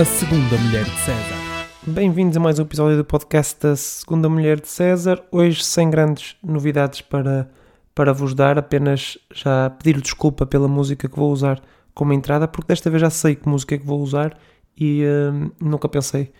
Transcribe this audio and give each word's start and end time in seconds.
a 0.00 0.04
segunda 0.06 0.56
mulher 0.56 0.84
de 0.84 0.98
César. 1.00 1.36
Bem-vindos 1.86 2.34
a 2.34 2.40
mais 2.40 2.58
um 2.58 2.62
episódio 2.62 2.96
do 2.96 3.04
podcast 3.04 3.60
da 3.60 3.76
Segunda 3.76 4.30
Mulher 4.30 4.58
de 4.58 4.66
César. 4.66 5.22
Hoje 5.30 5.62
sem 5.62 5.90
grandes 5.90 6.36
novidades 6.42 7.02
para, 7.02 7.50
para 7.94 8.10
vos 8.14 8.34
dar, 8.34 8.56
apenas 8.56 9.18
já 9.30 9.68
pedir 9.68 10.00
desculpa 10.00 10.46
pela 10.46 10.66
música 10.66 11.06
que 11.06 11.18
vou 11.18 11.30
usar 11.30 11.60
como 11.92 12.14
entrada, 12.14 12.48
porque 12.48 12.68
desta 12.68 12.88
vez 12.88 13.02
já 13.02 13.10
sei 13.10 13.34
que 13.34 13.46
música 13.46 13.74
é 13.74 13.78
que 13.78 13.84
vou 13.84 14.00
usar 14.00 14.38
e 14.74 15.04
uh, 15.04 15.52
nunca 15.60 15.86
pensei 15.86 16.32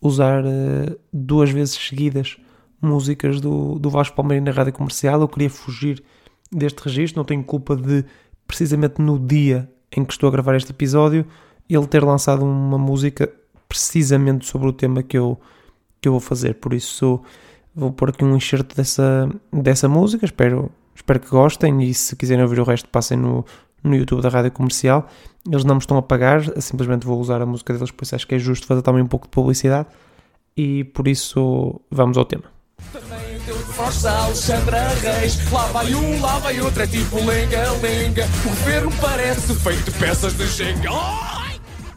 usar 0.00 0.44
uh, 0.44 0.98
duas 1.12 1.50
vezes 1.50 1.76
seguidas 1.76 2.36
músicas 2.82 3.40
do, 3.40 3.78
do 3.78 3.90
Vasco 3.90 4.16
Palmeiras 4.16 4.44
na 4.44 4.50
rádio 4.50 4.72
comercial. 4.72 5.20
Eu 5.20 5.28
queria 5.28 5.50
fugir 5.50 6.02
deste 6.50 6.80
registro, 6.80 7.20
não 7.20 7.24
tenho 7.24 7.44
culpa 7.44 7.76
de 7.76 8.04
precisamente 8.44 9.00
no 9.00 9.20
dia 9.20 9.70
em 9.96 10.04
que 10.04 10.12
estou 10.12 10.28
a 10.28 10.32
gravar 10.32 10.56
este 10.56 10.72
episódio 10.72 11.24
ele 11.68 11.86
ter 11.86 12.04
lançado 12.04 12.44
uma 12.44 12.78
música 12.78 13.30
precisamente 13.68 14.46
sobre 14.46 14.68
o 14.68 14.72
tema 14.72 15.02
que 15.02 15.16
eu, 15.16 15.38
que 16.00 16.08
eu 16.08 16.12
vou 16.12 16.20
fazer. 16.20 16.54
Por 16.54 16.74
isso 16.74 17.20
vou 17.74 17.92
pôr 17.92 18.10
aqui 18.10 18.24
um 18.24 18.36
enxerto 18.36 18.76
dessa, 18.76 19.28
dessa 19.52 19.88
música. 19.88 20.24
Espero, 20.24 20.70
espero 20.94 21.20
que 21.20 21.28
gostem 21.28 21.82
e 21.82 21.94
se 21.94 22.14
quiserem 22.16 22.42
ouvir 22.42 22.60
o 22.60 22.64
resto, 22.64 22.88
passem 22.88 23.16
no, 23.16 23.44
no 23.82 23.94
YouTube 23.94 24.22
da 24.22 24.28
Rádio 24.28 24.52
Comercial. 24.52 25.08
Eles 25.50 25.64
não 25.64 25.74
me 25.74 25.80
estão 25.80 25.96
a 25.96 26.02
pagar, 26.02 26.42
simplesmente 26.60 27.06
vou 27.06 27.18
usar 27.18 27.40
a 27.42 27.46
música 27.46 27.72
deles, 27.72 27.90
por 27.90 28.04
isso 28.04 28.14
acho 28.14 28.26
que 28.26 28.34
é 28.34 28.38
justo 28.38 28.66
fazer 28.66 28.82
também 28.82 29.02
um 29.02 29.08
pouco 29.08 29.26
de 29.26 29.30
publicidade. 29.30 29.88
E 30.56 30.84
por 30.84 31.08
isso 31.08 31.80
vamos 31.90 32.16
ao 32.16 32.24
tema. 32.24 32.44
Também 32.92 33.34
força 33.74 34.10
Alexandra 34.10 34.88
Reis. 35.02 35.50
Lá 35.50 35.66
vai 35.66 35.94
um, 35.94 36.20
lá 36.20 36.38
vai 36.38 36.60
outro, 36.60 36.82
é 36.82 36.86
tipo 36.86 37.16
lenga-lenga. 37.16 38.26
O 38.44 38.48
governo 38.48 38.92
parece 39.00 39.54
feito 39.56 39.92
peças 39.92 40.34
de 40.34 40.46
jenga. 40.46 40.90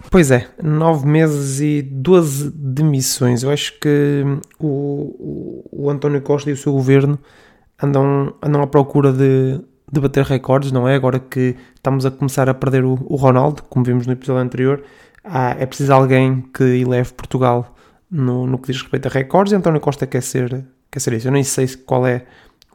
Pois 0.09 0.31
é, 0.31 0.47
nove 0.63 1.05
meses 1.05 1.59
e 1.59 1.81
12 1.81 2.51
demissões. 2.51 3.43
Eu 3.43 3.51
acho 3.51 3.77
que 3.77 4.23
o, 4.57 4.65
o, 4.65 5.69
o 5.71 5.89
António 5.89 6.21
Costa 6.21 6.49
e 6.49 6.53
o 6.53 6.57
seu 6.57 6.71
governo 6.71 7.19
andam, 7.81 8.33
andam 8.41 8.61
à 8.61 8.67
procura 8.67 9.11
de, 9.11 9.59
de 9.91 9.99
bater 9.99 10.23
recordes, 10.23 10.71
não 10.71 10.87
é? 10.87 10.95
Agora 10.95 11.19
que 11.19 11.57
estamos 11.75 12.05
a 12.05 12.11
começar 12.11 12.47
a 12.47 12.53
perder 12.53 12.85
o, 12.85 12.97
o 13.05 13.17
Ronaldo, 13.17 13.63
como 13.63 13.83
vimos 13.83 14.07
no 14.07 14.13
episódio 14.13 14.41
anterior, 14.41 14.81
há, 15.25 15.51
é 15.59 15.65
preciso 15.65 15.91
alguém 15.91 16.41
que 16.53 16.63
eleve 16.63 17.11
Portugal 17.11 17.75
no, 18.09 18.47
no 18.47 18.57
que 18.57 18.71
diz 18.71 18.81
respeito 18.81 19.09
a 19.09 19.11
recordes 19.11 19.51
e 19.51 19.57
António 19.57 19.81
Costa 19.81 20.07
quer 20.07 20.21
ser, 20.21 20.65
quer 20.89 20.99
ser 21.01 21.13
isso. 21.13 21.27
Eu 21.27 21.33
nem 21.33 21.43
sei 21.43 21.67
qual 21.85 22.07
é 22.07 22.23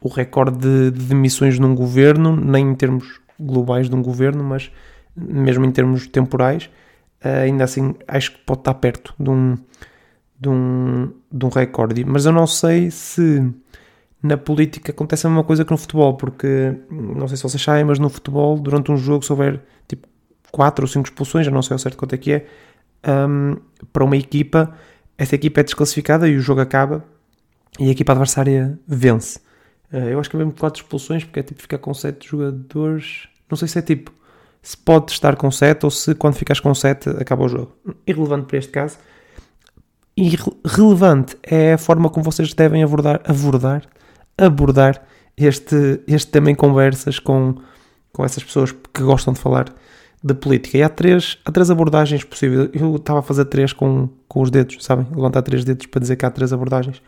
o 0.03 0.09
recorde 0.09 0.59
de, 0.59 0.91
de 0.91 1.07
demissões 1.07 1.59
num 1.59 1.75
governo, 1.75 2.37
nem 2.37 2.69
em 2.69 2.75
termos 2.75 3.21
globais 3.41 3.89
de 3.89 3.97
um 3.97 4.03
governo, 4.03 4.45
mas 4.45 4.71
mesmo 5.17 5.65
em 5.65 5.71
termos 5.71 6.07
temporais 6.07 6.69
ainda 7.23 7.65
assim 7.65 7.95
acho 8.09 8.33
que 8.33 8.39
pode 8.39 8.61
estar 8.61 8.75
perto 8.75 9.15
de 9.19 9.31
um, 9.31 9.57
de 10.39 10.49
um, 10.49 11.13
de 11.31 11.47
um 11.47 11.49
recorde. 11.49 12.05
Mas 12.05 12.27
eu 12.27 12.33
não 12.33 12.47
sei 12.47 12.91
se 12.91 13.53
na 14.23 14.37
política 14.37 14.93
acontece 14.93 15.27
a 15.27 15.31
mesma 15.31 15.45
coisa 15.45 15.65
que 15.65 15.71
no 15.71 15.77
futebol, 15.77 16.15
porque 16.15 16.77
não 16.91 17.27
sei 17.27 17.37
se 17.37 17.43
vocês 17.43 17.63
sabem, 17.63 17.85
mas 17.85 17.99
no 17.99 18.09
futebol, 18.09 18.59
durante 18.59 18.93
um 18.93 18.97
jogo, 18.97 19.25
se 19.25 19.33
houver 19.33 19.61
tipo 19.89 20.07
4 20.53 20.85
ou 20.85 20.89
5 20.89 21.09
expulsões, 21.09 21.45
já 21.45 21.51
não 21.51 21.63
sei 21.63 21.75
ao 21.75 21.79
certo 21.79 21.97
quanto 21.97 22.15
é 22.15 22.19
que 22.19 22.33
é, 22.33 22.47
um, 23.29 23.57
para 23.93 24.05
uma 24.05 24.17
equipa, 24.17 24.73
essa 25.19 25.35
equipa 25.35 25.61
é 25.61 25.65
desclassificada 25.65 26.29
e 26.29 26.37
o 26.37 26.41
jogo 26.41 26.61
acaba 26.61 27.05
e 27.79 27.89
a 27.89 27.91
equipa 27.91 28.13
adversária 28.13 28.79
vence. 28.87 29.41
Uh, 29.93 30.09
eu 30.09 30.21
acho 30.21 30.31
que 30.31 30.37
é 30.37 30.39
mesmo 30.39 30.53
4 30.53 30.83
expulsões, 30.83 31.25
porque 31.25 31.41
é 31.41 31.43
tipo 31.43 31.61
ficar 31.61 31.79
com 31.79 31.93
7 31.93 32.29
jogadores. 32.29 33.29
Não 33.51 33.57
sei 33.57 33.69
se 33.69 33.79
é 33.79 33.83
tipo 33.83 34.13
se 34.63 34.77
pode 34.77 35.11
estar 35.11 35.35
com 35.37 35.51
7 35.51 35.85
ou 35.85 35.91
se 35.91 36.15
quando 36.15 36.35
ficas 36.35 36.61
com 36.61 36.73
7 36.73 37.11
acaba 37.21 37.45
o 37.45 37.49
jogo. 37.49 37.77
Irrelevante 38.07 38.47
para 38.47 38.59
este 38.59 38.71
caso. 38.71 38.97
Irrelevante 40.17 41.37
é 41.43 41.73
a 41.73 41.79
forma 41.79 42.09
como 42.09 42.23
vocês 42.23 42.55
devem 42.55 42.83
abordar, 42.83 43.21
abordar, 43.25 43.83
abordar 44.39 45.03
este, 45.37 46.01
este 46.07 46.31
tema 46.31 46.51
em 46.51 46.55
conversas 46.55 47.19
com, 47.19 47.57
com 48.13 48.25
essas 48.25 48.45
pessoas 48.45 48.73
que 48.73 49.03
gostam 49.03 49.33
de 49.33 49.41
falar 49.41 49.75
de 50.23 50.35
política. 50.35 50.79
E 50.79 50.83
há 50.83 50.89
três, 50.89 51.39
há 51.45 51.51
três 51.51 51.71
abordagens 51.71 52.23
possíveis. 52.23 52.71
Eu 52.73 52.95
estava 52.97 53.19
a 53.19 53.23
fazer 53.23 53.47
três 53.47 53.73
com, 53.73 54.09
com 54.29 54.43
os 54.43 54.51
dedos, 54.51 54.77
sabem? 54.85 55.07
Levantar 55.11 55.43
três 55.43 55.65
dedos 55.65 55.87
para 55.87 56.01
dizer 56.01 56.17
que 56.17 56.25
há 56.25 56.31
três 56.31 56.53
abordagens. 56.53 57.03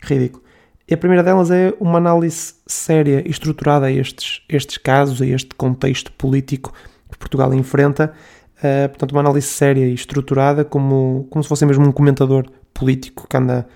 Ridículo. 0.00 0.45
E 0.88 0.94
a 0.94 0.96
primeira 0.96 1.22
delas 1.22 1.50
é 1.50 1.74
uma 1.80 1.98
análise 1.98 2.54
séria 2.66 3.22
e 3.26 3.30
estruturada 3.30 3.86
a 3.86 3.92
estes, 3.92 4.42
estes 4.48 4.78
casos, 4.78 5.20
a 5.20 5.26
este 5.26 5.54
contexto 5.56 6.12
político 6.12 6.72
que 7.10 7.18
Portugal 7.18 7.52
enfrenta. 7.52 8.12
Uh, 8.58 8.88
portanto, 8.88 9.12
uma 9.12 9.20
análise 9.20 9.48
séria 9.48 9.84
e 9.84 9.92
estruturada, 9.92 10.64
como, 10.64 11.26
como 11.28 11.42
se 11.42 11.48
fosse 11.48 11.66
mesmo 11.66 11.84
um 11.84 11.92
comentador 11.92 12.46
político 12.72 13.26
que 13.28 13.36
anda, 13.36 13.66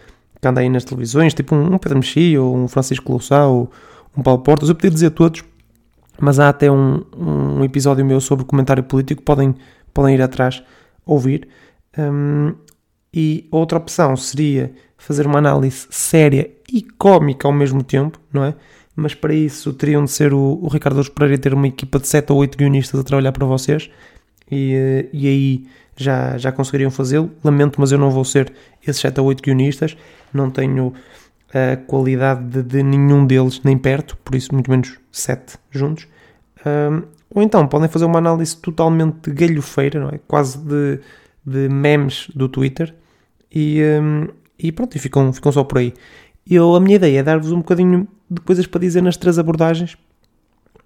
que 0.41 0.47
anda 0.47 0.61
aí 0.61 0.69
nas 0.69 0.85
televisões, 0.85 1.35
tipo 1.35 1.55
um, 1.55 1.75
um 1.75 1.79
Pedro 1.79 1.99
Mexia, 1.99 2.41
ou 2.41 2.57
um 2.57 2.69
Francisco 2.69 3.11
Louçã, 3.11 3.45
ou 3.45 3.71
um 4.17 4.23
Paulo 4.23 4.43
Portas. 4.43 4.69
Eu 4.69 4.77
podia 4.77 4.91
dizer 4.91 5.11
todos, 5.11 5.43
mas 6.19 6.39
há 6.39 6.49
até 6.49 6.71
um, 6.71 7.05
um 7.17 7.65
episódio 7.65 8.05
meu 8.05 8.21
sobre 8.21 8.45
comentário 8.45 8.85
político, 8.85 9.23
podem, 9.23 9.55
podem 9.93 10.15
ir 10.15 10.23
atrás 10.23 10.63
ouvir. 11.05 11.49
Um, 11.99 12.55
e 13.13 13.47
outra 13.51 13.79
opção 13.79 14.17
seria 14.17 14.73
fazer 14.97 15.27
uma 15.27 15.39
análise 15.39 15.87
séria 15.91 16.51
e 16.73 16.83
cómica 16.83 17.49
ao 17.49 17.53
mesmo 17.53 17.83
tempo, 17.83 18.21
não 18.33 18.45
é? 18.45 18.55
Mas 18.95 19.15
para 19.15 19.35
isso 19.35 19.73
teriam 19.73 20.05
de 20.05 20.11
ser 20.11 20.35
o, 20.35 20.59
o 20.63 20.69
Ricardo 20.69 20.97
Douros 20.97 21.09
Pereira 21.09 21.39
ter 21.39 21.55
uma 21.55 21.67
equipa 21.67 21.99
de 21.99 22.07
7 22.07 22.31
ou 22.33 22.39
8 22.39 22.57
guionistas 22.57 23.01
a 23.01 23.05
trabalhar 23.05 23.33
para 23.33 23.47
vocês 23.47 23.91
e, 24.51 24.75
eh, 24.75 25.09
e 25.13 25.27
aí 25.27 25.67
já, 25.97 26.37
já 26.37 26.53
conseguiriam 26.53 26.91
fazê-lo. 26.91 27.31
Lamento, 27.43 27.81
mas 27.81 27.93
eu 27.93 27.99
não 27.99 28.11
vou 28.11 28.25
ser 28.25 28.53
esses 28.87 29.01
7 29.01 29.21
ou 29.21 29.27
8 29.27 29.43
guionistas, 29.43 29.97
não 30.33 30.51
tenho 30.51 30.93
a 31.53 31.77
qualidade 31.77 32.45
de, 32.45 32.63
de 32.63 32.83
nenhum 32.83 33.27
deles 33.27 33.61
nem 33.65 33.77
perto, 33.77 34.17
por 34.19 34.35
isso 34.35 34.53
muito 34.55 34.71
menos 34.71 34.99
7 35.11 35.57
juntos. 35.71 36.07
Um, 36.65 37.03
ou 37.35 37.43
então 37.43 37.67
podem 37.67 37.89
fazer 37.89 38.05
uma 38.05 38.19
análise 38.19 38.57
totalmente 38.57 39.31
galhofeira, 39.31 40.01
não 40.01 40.09
é? 40.09 40.21
quase 40.27 40.59
de, 40.59 41.01
de 41.45 41.69
memes 41.69 42.29
do 42.35 42.49
Twitter, 42.49 42.95
e, 43.53 43.83
um, 44.01 44.29
e 44.59 44.71
pronto, 44.71 44.97
e 44.97 44.99
ficam, 44.99 45.33
ficam 45.33 45.51
só 45.53 45.65
por 45.65 45.79
aí. 45.79 45.93
Eu, 46.49 46.75
a 46.75 46.81
minha 46.81 46.97
ideia 46.97 47.21
é 47.21 47.23
dar-vos 47.23 47.53
um 47.53 47.59
bocadinho 47.59 48.07
de 48.31 48.41
coisas 48.41 48.67
para 48.67 48.81
dizer 48.81 49.03
nas 49.03 49.17
três 49.17 49.39
abordagens. 49.39 49.95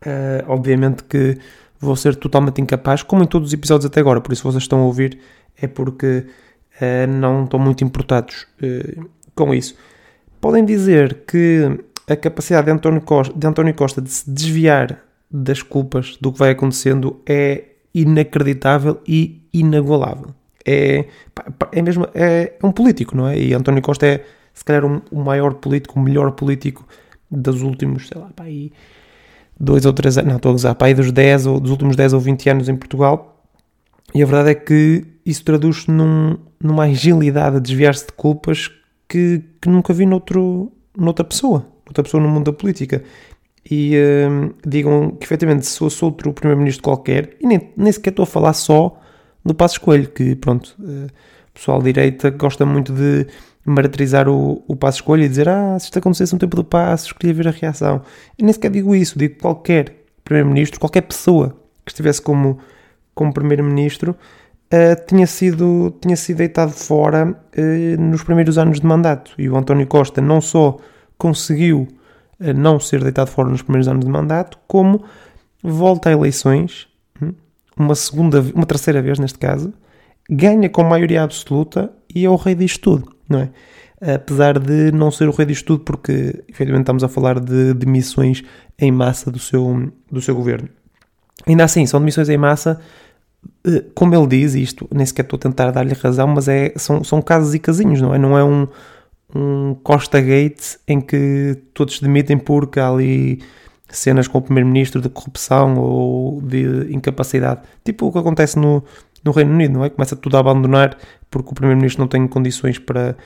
Uh, 0.07 0.45
obviamente 0.49 1.03
que 1.05 1.39
vou 1.81 1.97
ser 1.97 2.17
totalmente 2.17 2.61
incapaz, 2.61 3.03
como 3.03 3.23
em 3.23 3.27
todos 3.27 3.49
os 3.49 3.55
episódios 3.55 3.87
até 3.87 4.01
agora, 4.01 4.21
por 4.21 4.33
isso 4.33 4.43
vocês 4.43 4.63
estão 4.63 4.81
a 4.81 4.85
ouvir 4.85 5.19
é 5.57 5.67
porque 5.67 6.27
uh, 6.81 7.07
não 7.09 7.45
estão 7.45 7.59
muito 7.59 7.85
importados 7.85 8.47
uh, 8.63 9.09
com 9.35 9.55
isso. 9.55 9.75
Podem 10.41 10.65
dizer 10.65 11.25
que 11.27 11.79
a 12.07 12.17
capacidade 12.17 12.71
de 12.71 13.01
Costa, 13.01 13.33
de 13.35 13.47
António 13.47 13.75
Costa 13.75 14.03
de 14.03 14.11
se 14.11 14.31
desviar 14.31 15.03
das 15.31 15.63
culpas 15.63 16.19
do 16.21 16.33
que 16.33 16.39
vai 16.39 16.51
acontecendo 16.51 17.21
é 17.27 17.65
inacreditável 17.95 19.01
e 19.07 19.43
inagualável 19.53 20.35
é, 20.67 21.05
é 21.73 21.83
mesmo 21.83 22.07
é, 22.15 22.55
um 22.63 22.73
político, 22.73 23.17
não 23.17 23.29
é? 23.29 23.39
E 23.39 23.55
António 23.55 23.83
Costa 23.83 24.07
é 24.07 24.25
se 24.55 24.65
calhar 24.65 24.85
um, 24.85 25.01
o 25.11 25.23
maior 25.23 25.55
político, 25.55 25.99
o 25.99 26.03
melhor 26.03 26.33
político 26.33 26.87
dos 27.31 27.63
últimos, 27.63 28.09
sei 28.09 28.21
lá, 28.21 28.31
pá, 28.35 28.45
aí 28.45 28.73
dois 29.59 29.85
ou 29.85 29.93
três 29.93 30.17
anos, 30.17 30.31
não 30.31 30.37
estou 30.37 30.53
a 30.53 30.55
usar, 30.55 30.75
pá, 30.75 30.87
aí 30.87 30.95
dos 30.95 31.13
10 31.13 31.47
ou 31.47 31.61
dos 31.61 31.71
últimos 31.71 31.97
10 31.97 32.13
ou 32.13 32.21
20 32.21 32.51
anos 32.51 32.69
em 32.69 32.77
Portugal. 32.77 33.43
E 34.15 34.23
a 34.23 34.27
verdade 34.27 34.51
é 34.51 34.55
que 34.55 35.05
isso 35.27 35.45
traduz-se 35.45 35.91
num, 35.91 36.39
numa 36.63 36.85
agilidade 36.85 37.57
a 37.57 37.61
desviar-se 37.61 38.07
de 38.07 38.13
culpas 38.13 38.71
que, 39.09 39.43
que 39.61 39.69
nunca 39.69 39.93
vi 39.93 40.07
noutro, 40.07 40.73
noutra 40.97 41.25
pessoa, 41.25 41.67
outra 41.87 42.03
pessoa 42.05 42.23
no 42.23 42.29
mundo 42.29 42.51
da 42.51 42.53
política. 42.53 43.03
E 43.69 43.97
uh, 43.97 44.55
digam 44.65 45.11
que 45.13 45.25
efetivamente 45.25 45.67
se 45.67 45.79
fosse 45.79 46.05
outro 46.05 46.33
primeiro-ministro 46.33 46.83
qualquer, 46.83 47.37
e 47.41 47.47
nem, 47.47 47.73
nem 47.77 47.91
sequer 47.91 48.11
estou 48.11 48.23
a 48.23 48.27
falar 48.27 48.53
só 48.53 49.01
do 49.45 49.55
Passo 49.55 49.75
Escolho, 49.75 50.09
que 50.09 50.35
pronto, 50.37 50.75
eh, 50.81 51.07
o 51.51 51.53
pessoal 51.53 51.79
de 51.79 51.93
direita 51.93 52.31
gosta 52.31 52.65
muito 52.65 52.93
de 52.93 53.27
martirizar 53.65 54.29
o, 54.29 54.63
o 54.67 54.77
Passo 54.77 54.99
Escolho 54.99 55.25
e 55.25 55.29
dizer 55.29 55.49
ah, 55.49 55.79
se 55.79 55.87
isto 55.87 55.99
acontecesse 55.99 56.33
no 56.33 56.39
tempo 56.39 56.57
do 56.57 56.65
Passo, 56.65 57.07
escolhi 57.07 57.33
ver 57.33 57.49
a 57.49 57.51
reação. 57.51 58.03
Eu 58.39 58.45
nem 58.45 58.53
sequer 58.53 58.71
digo 58.71 58.95
isso, 58.95 59.19
digo 59.19 59.39
qualquer 59.41 60.05
Primeiro-Ministro, 60.25 60.81
qualquer 60.81 61.03
pessoa 61.03 61.57
que 61.85 61.93
estivesse 61.93 62.21
como, 62.23 62.59
como 63.15 63.33
Primeiro-Ministro 63.33 64.13
uh, 64.13 65.07
tinha, 65.07 65.27
sido, 65.27 65.95
tinha 66.01 66.17
sido 66.17 66.39
deitado 66.39 66.73
fora 66.73 67.31
uh, 67.31 68.01
nos 68.01 68.23
primeiros 68.23 68.57
anos 68.57 68.81
de 68.81 68.87
mandato. 68.87 69.33
E 69.39 69.49
o 69.49 69.57
António 69.57 69.87
Costa 69.87 70.21
não 70.21 70.41
só 70.41 70.79
conseguiu 71.19 71.87
uh, 72.41 72.55
não 72.55 72.81
ser 72.81 73.03
deitado 73.03 73.31
fora 73.31 73.51
nos 73.51 73.63
primeiros 73.63 73.89
anos 73.89 74.05
de 74.05 74.11
mandato, 74.11 74.59
como 74.67 75.05
volta 75.63 76.09
a 76.09 76.13
eleições 76.13 76.89
uma 77.77 77.95
segunda, 77.95 78.41
uma 78.55 78.67
terceira 78.67 79.03
vez 79.03 79.19
neste 79.19 79.39
caso, 79.39 79.73
ganha 80.29 80.69
com 80.69 80.83
maioria 80.83 81.23
absoluta 81.23 81.93
e 82.15 82.25
é 82.25 82.31
o 82.31 82.37
rei 82.37 82.55
disto 82.55 82.81
tudo, 82.81 83.17
não 83.29 83.41
é? 83.41 83.51
Apesar 84.15 84.59
de 84.59 84.93
não 84.93 85.11
ser 85.11 85.29
o 85.29 85.33
rei 85.33 85.47
disto 85.47 85.67
tudo, 85.67 85.85
porque 85.85 86.45
efetivamente 86.49 86.83
estamos 86.83 87.05
a 87.05 87.09
falar 87.09 87.41
de 87.41 87.73
demissões 87.75 88.43
em 88.79 88.93
massa 88.93 89.31
do 89.31 89.39
seu, 89.39 89.93
do 90.11 90.21
seu 90.21 90.35
governo. 90.35 90.69
Ainda 91.47 91.65
assim, 91.65 91.87
são 91.87 92.01
demissões 92.01 92.29
em 92.29 92.37
massa 92.37 92.81
eh, 93.67 93.85
como 93.95 94.15
ele 94.15 94.27
diz, 94.27 94.55
isto 94.55 94.89
nem 94.93 95.05
sequer 95.07 95.23
estou 95.23 95.37
a 95.37 95.41
tentar 95.41 95.71
dar-lhe 95.71 95.95
razão, 95.95 96.27
mas 96.29 96.49
é, 96.49 96.73
são, 96.77 97.03
são 97.03 97.21
casos 97.23 97.55
e 97.55 97.59
casinhos, 97.59 98.01
não 98.01 98.15
é? 98.15 98.19
Não 98.19 98.37
é 98.37 98.45
um, 98.45 98.67
um 99.35 99.75
Costa 99.83 100.21
Gate 100.21 100.77
em 100.87 101.01
que 101.01 101.57
todos 101.73 101.97
se 101.97 102.03
demitem 102.03 102.39
porque 102.39 102.81
há 102.81 102.89
ali 102.89 103.41
cenas 103.89 104.27
com 104.27 104.39
o 104.39 104.43
primeiro-ministro 104.43 105.01
de 105.01 105.09
corrupção 105.09 105.77
ou 105.77 106.41
de 106.41 106.93
incapacidade. 106.95 107.63
Tipo 107.85 108.07
o 108.07 108.13
que 108.13 108.19
acontece 108.19 108.59
no, 108.59 108.83
no 109.25 109.33
Reino 109.33 109.53
Unido, 109.53 109.75
não 109.75 109.85
é? 109.85 109.91
Começa 109.91 110.17
tudo 110.17 110.37
a 110.37 110.41
abandonar 110.41 110.97
porque 111.31 111.51
o 111.51 111.55
primeiro-ministro 111.55 112.01
não 112.01 112.09
tem 112.09 112.27
condições 112.27 112.79
para, 112.79 113.17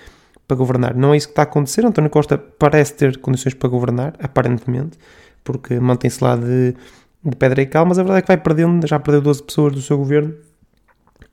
para 0.47 0.57
governar. 0.57 0.95
Não 0.95 1.15
é 1.15 1.17
isso 1.17 1.29
que 1.29 1.33
está 1.33 1.43
a 1.43 1.45
acontecer. 1.45 1.85
António 1.85 2.11
Costa 2.11 2.39
parece 2.39 2.95
ter 2.95 3.19
condições 3.19 3.55
para 3.55 3.69
governar, 3.69 4.15
aparentemente, 4.19 4.99
porque 5.45 5.79
mantém-se 5.79 6.23
lá 6.23 6.37
de, 6.37 6.75
de 7.25 7.37
pedra 7.37 7.63
e 7.63 7.67
cal, 7.67 7.87
mas 7.87 7.99
a 7.99 8.03
verdade 8.03 8.19
é 8.19 8.23
que 8.23 8.29
vai 8.29 8.39
perdendo, 8.39 8.87
já 8.87 8.99
perdeu 8.99 9.21
12 9.21 9.43
pessoas 9.43 9.73
do 9.73 9.83
seu 9.83 9.99
governo 9.99 10.35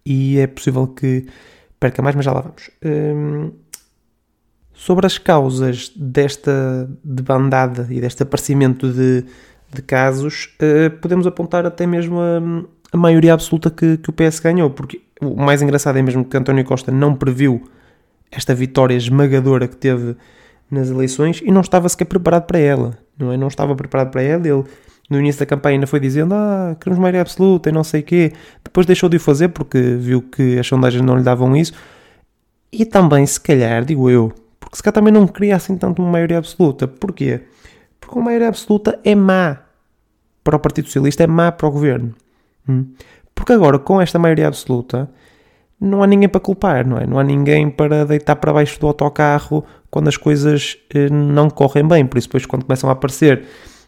e 0.06 0.38
é 0.38 0.48
possível 0.48 0.88
que 0.88 1.25
perca 1.80 2.01
mais, 2.01 2.16
mas 2.16 2.25
já 2.25 2.31
lá 2.31 2.42
vamos. 2.42 2.69
Hum, 2.83 3.51
Sobre 4.75 5.07
as 5.07 5.18
causas 5.18 5.92
desta 5.95 6.88
debandada 7.04 7.88
e 7.89 8.01
deste 8.01 8.22
aparecimento 8.24 8.92
de, 8.92 9.24
de 9.74 9.81
casos, 9.81 10.54
uh, 10.62 10.92
podemos 11.00 11.25
apontar 11.25 11.66
até 11.66 11.88
mesmo 11.88 12.19
a, 12.19 12.66
a 12.92 12.98
maioria 12.98 13.33
absoluta 13.33 13.72
que, 13.72 13.98
que, 13.98 14.10
o 14.10 14.13
PS 14.13 14.39
ganhou, 14.39 14.69
porque 14.69 15.01
o 15.22 15.36
mais 15.36 15.62
engraçado 15.62 15.98
é 15.98 16.01
mesmo 16.01 16.25
que 16.25 16.36
António 16.36 16.66
Costa 16.66 16.92
não 16.92 17.16
previu 17.16 17.63
esta 18.30 18.54
vitória 18.54 18.95
esmagadora 18.95 19.68
que 19.68 19.77
teve 19.77 20.16
nas 20.69 20.89
eleições 20.89 21.42
e 21.44 21.51
não 21.51 21.62
estava 21.62 21.88
sequer 21.88 22.06
preparado 22.06 22.45
para 22.45 22.60
ela, 22.60 22.98
não 23.18 23.31
é? 23.31 23.38
Não 23.38 23.48
estava 23.48 23.74
preparado 23.75 24.12
para 24.12 24.22
ela, 24.22 24.45
ele 24.45 24.63
no 25.10 25.19
início 25.19 25.39
da 25.39 25.45
campanha 25.45 25.75
ainda 25.75 25.88
foi 25.88 26.00
dizendo 26.00 26.33
ah, 26.33 26.75
queremos 26.80 27.00
maioria 27.00 27.22
absoluta 27.22 27.69
e 27.69 27.72
não 27.72 27.83
sei 27.83 28.01
o 28.01 28.04
quê, 28.04 28.33
depois 28.63 28.86
deixou 28.86 29.07
de 29.07 29.18
o 29.18 29.19
fazer 29.19 29.50
porque 29.50 29.80
viu 29.80 30.22
que 30.22 30.60
as 30.60 30.68
sondagens 30.68 31.04
não 31.04 31.16
lhe 31.16 31.24
davam 31.24 31.56
isso. 31.56 31.74
E 32.72 32.83
também, 32.83 33.25
se 33.25 33.39
calhar, 33.39 33.86
digo 33.86 34.10
eu, 34.10 34.33
porque 34.65 34.77
se 34.77 34.83
calhar 34.83 34.95
também 34.95 35.13
não 35.13 35.27
queria 35.27 35.56
assim 35.56 35.77
tanto 35.77 36.01
uma 36.01 36.12
maioria 36.12 36.39
absoluta. 36.39 36.88
Porquê? 36.88 37.41
Porque 38.00 38.15
uma 38.17 38.25
maioria 38.25 38.47
absoluta 38.47 39.00
é 39.03 39.13
má 39.13 39.59
para 40.44 40.56
o 40.56 40.59
Partido 40.59 40.85
Socialista, 40.85 41.23
é 41.23 41.27
má 41.27 41.51
para 41.51 41.67
o 41.67 41.71
governo. 41.71 42.13
Hum? 42.67 42.88
Porque 43.33 43.53
agora, 43.53 43.77
com 43.77 44.01
esta 44.01 44.17
maioria 44.17 44.47
absoluta, 44.47 45.09
não 45.79 46.01
há 46.01 46.07
ninguém 46.07 46.27
para 46.27 46.41
culpar, 46.41 46.88
não 46.88 46.97
é? 46.97 47.06
Não 47.06 47.19
há 47.19 47.23
ninguém 47.23 47.69
para 47.69 48.06
deitar 48.06 48.35
para 48.38 48.51
baixo 48.51 48.79
do 48.79 48.88
autocarro 48.88 49.63
quando 49.91 50.07
as 50.07 50.17
coisas 50.17 50.77
eh, 50.94 51.09
não 51.09 51.50
correm 51.50 51.88
bem. 51.88 52.06
Por 52.06 52.17
isso, 52.17 52.27
depois, 52.27 52.45
quando 52.45 52.65
começam 52.65 52.89
a 52.89 52.94
aparecer 52.94 53.44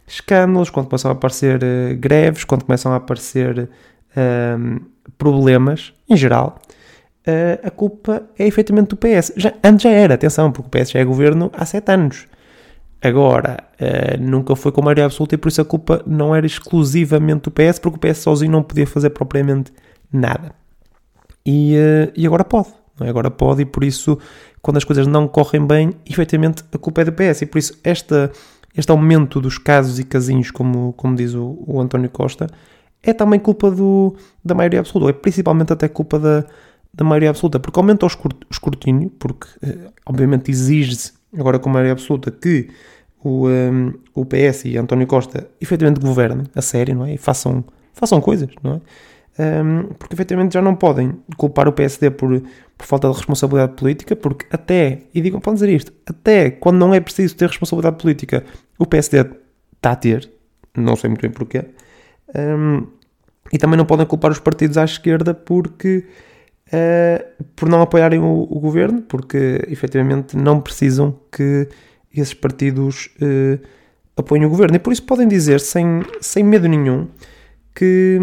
escândalos, 0.06 0.70
quando 0.70 0.88
começam 0.88 1.10
a 1.10 1.14
aparecer 1.14 1.64
eh, 1.64 1.96
greves, 1.96 2.44
quando 2.44 2.66
começam 2.66 2.92
a 2.92 2.98
aparecer 2.98 3.70
eh, 4.16 4.58
problemas, 5.18 5.94
em 6.10 6.16
geral, 6.16 6.60
a 7.64 7.72
culpa 7.72 8.24
é 8.38 8.48
efetivamente 8.48 8.90
do 8.90 8.98
PS. 8.98 9.34
Já, 9.36 9.54
antes 9.64 9.84
já 9.84 9.90
era, 9.90 10.14
atenção, 10.14 10.52
porque 10.52 10.68
o 10.68 10.82
PS 10.82 10.92
já 10.92 11.00
é 11.00 11.06
governo 11.06 11.52
há 11.54 11.66
sete 11.66 11.92
anos. 11.92 12.28
Agora, 13.02 13.64
uh, 13.80 14.22
nunca 14.22 14.56
foi 14.56 14.72
com 14.72 14.82
maioria 14.82 15.06
absoluta 15.06 15.36
e 15.36 15.38
por 15.38 15.50
isso 15.50 15.62
a 15.62 15.66
culpa 15.66 16.02
não 16.06 16.36
era 16.36 16.46
exclusivamente 16.46 17.44
do 17.44 17.52
PS, 17.52 17.80
porque 17.80 17.98
o 17.98 18.00
PS 18.00 18.20
sozinho 18.20 18.52
não 18.52 18.64
podia 18.64 18.88
fazer 18.88 19.12
propriamente 19.12 19.72
nada. 20.12 20.54
E, 21.46 21.76
uh, 21.76 22.12
e 22.16 22.26
agora 22.26 22.44
pode, 22.44 22.70
é? 23.00 23.10
Agora 23.10 23.30
pode 23.30 23.62
e 23.62 23.66
por 23.66 23.84
isso, 23.84 24.18
quando 24.62 24.78
as 24.78 24.84
coisas 24.84 25.06
não 25.06 25.28
correm 25.28 25.66
bem, 25.66 25.94
efetivamente 26.10 26.64
a 26.74 26.78
culpa 26.78 27.02
é 27.02 27.06
do 27.06 27.14
PS. 27.14 27.44
E 27.44 27.46
por 27.46 27.60
isso, 27.60 27.78
esta, 27.84 28.32
este 28.76 28.92
aumento 28.92 29.40
dos 29.40 29.58
casos 29.58 30.00
e 30.00 30.04
casinhos, 30.04 30.50
como, 30.50 30.94
como 30.94 31.16
diz 31.16 31.34
o, 31.34 31.64
o 31.68 31.80
António 31.80 32.10
Costa, 32.10 32.48
é 33.04 33.14
também 33.14 33.40
culpa 33.40 33.70
do, 33.70 34.16
da 34.44 34.56
maioria 34.56 34.80
absoluta, 34.80 35.12
é 35.12 35.14
principalmente 35.14 35.72
até 35.72 35.88
culpa 35.88 36.18
da, 36.20 36.46
da 36.98 37.06
maioria 37.06 37.30
absoluta, 37.30 37.60
porque 37.60 37.80
aumenta 37.80 38.06
o 38.06 38.10
escrutínio, 38.50 39.12
porque 39.12 39.48
eh, 39.62 39.92
obviamente 40.04 40.50
exige-se 40.50 41.14
agora 41.38 41.60
com 41.60 41.70
maioria 41.70 41.92
absoluta 41.92 42.32
que 42.32 42.70
o, 43.24 43.48
um, 43.48 43.50
ehm, 43.50 43.94
o 44.16 44.26
PS 44.26 44.66
e 44.66 44.78
António 44.78 45.06
Costa 45.06 45.48
efetivamente 45.62 46.02
governem 46.02 46.48
a 46.56 46.62
sério, 46.62 46.96
não 46.96 47.06
é? 47.06 47.14
E 47.14 47.18
façam, 47.18 47.64
façam 47.94 48.20
coisas, 48.20 48.50
não 48.64 48.74
é? 48.74 48.76
Um, 48.76 49.44
ehm, 49.44 49.84
porque 50.00 50.16
efetivamente 50.16 50.54
já 50.54 50.62
não 50.62 50.76
podem 50.76 51.20
culpar 51.38 51.68
o 51.68 51.72
PSD 51.72 52.10
por, 52.10 52.42
por 52.76 52.86
falta 52.88 53.08
de 53.10 53.16
responsabilidade 53.16 53.74
política, 53.74 54.16
porque 54.16 54.48
até, 54.52 55.04
e 55.14 55.22
digam, 55.22 55.40
podem 55.40 55.56
dizer 55.56 55.70
isto, 55.70 55.94
até 56.08 56.50
quando 56.50 56.78
não 56.80 56.96
é 56.96 57.00
preciso 57.00 57.36
ter 57.36 57.48
responsabilidade 57.48 58.02
política, 58.02 58.44
o 58.80 58.88
PSD 58.88 59.20
está 59.76 59.92
a 59.92 59.96
ter, 59.96 60.32
não 60.76 60.96
sei 60.96 61.12
muito 61.12 61.22
bem 61.22 61.30
porquê, 61.30 61.64
um, 62.36 62.40
ehm, 62.40 62.84
e 63.54 63.58
também 63.60 63.78
não 63.78 63.86
podem 63.86 64.06
culpar 64.06 64.32
os 64.32 64.40
partidos 64.40 64.78
à 64.78 64.84
esquerda 64.84 65.34
porque 65.34 66.06
uh, 66.68 67.44
por 67.56 67.70
não 67.70 67.82
apoiarem 67.82 68.20
o, 68.20 68.48
o, 68.50 68.60
governo, 68.60 69.02
porque 69.02 69.62
efetivamente 69.68 70.36
não 70.36 70.62
precisam 70.62 71.18
que 71.32 71.68
esses 72.14 72.34
partidos 72.34 73.10
uh, 73.22 73.60
apoiem 74.16 74.46
o 74.46 74.50
governo. 74.50 74.76
E 74.76 74.80
por 74.80 74.92
isso 74.92 75.04
podem 75.04 75.28
dizer, 75.28 75.60
sem, 75.60 76.02
sem 76.22 76.44
medo 76.44 76.68
nenhum, 76.68 77.08
que 77.74 78.20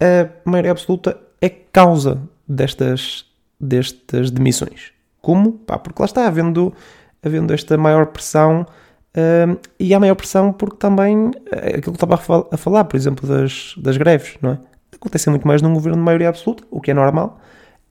a 0.00 0.50
maioria 0.50 0.72
absoluta 0.72 1.18
é 1.40 1.48
causa 1.48 2.20
destas, 2.48 3.26
destas 3.60 4.30
demissões. 4.30 4.92
Como? 5.20 5.52
Pá, 5.52 5.78
porque 5.78 6.02
lá 6.02 6.06
está 6.06 6.26
havendo, 6.26 6.72
havendo 7.22 7.52
esta 7.52 7.76
maior 7.76 8.06
pressão. 8.06 8.66
Uh, 9.14 9.58
e 9.78 9.92
há 9.92 10.00
maior 10.00 10.14
pressão 10.14 10.54
porque 10.54 10.76
também 10.76 11.30
aquilo 11.50 11.96
que 11.96 12.02
estava 12.02 12.14
a 12.50 12.56
falar, 12.56 12.84
por 12.84 12.96
exemplo, 12.96 13.28
das, 13.28 13.74
das 13.76 13.98
greves, 13.98 14.38
não 14.40 14.52
é? 14.52 14.58
Acontece 15.02 15.28
muito 15.28 15.48
mais 15.48 15.60
num 15.60 15.74
governo 15.74 15.98
de 15.98 16.04
maioria 16.04 16.28
absoluta, 16.28 16.62
o 16.70 16.80
que 16.80 16.92
é 16.92 16.94
normal, 16.94 17.40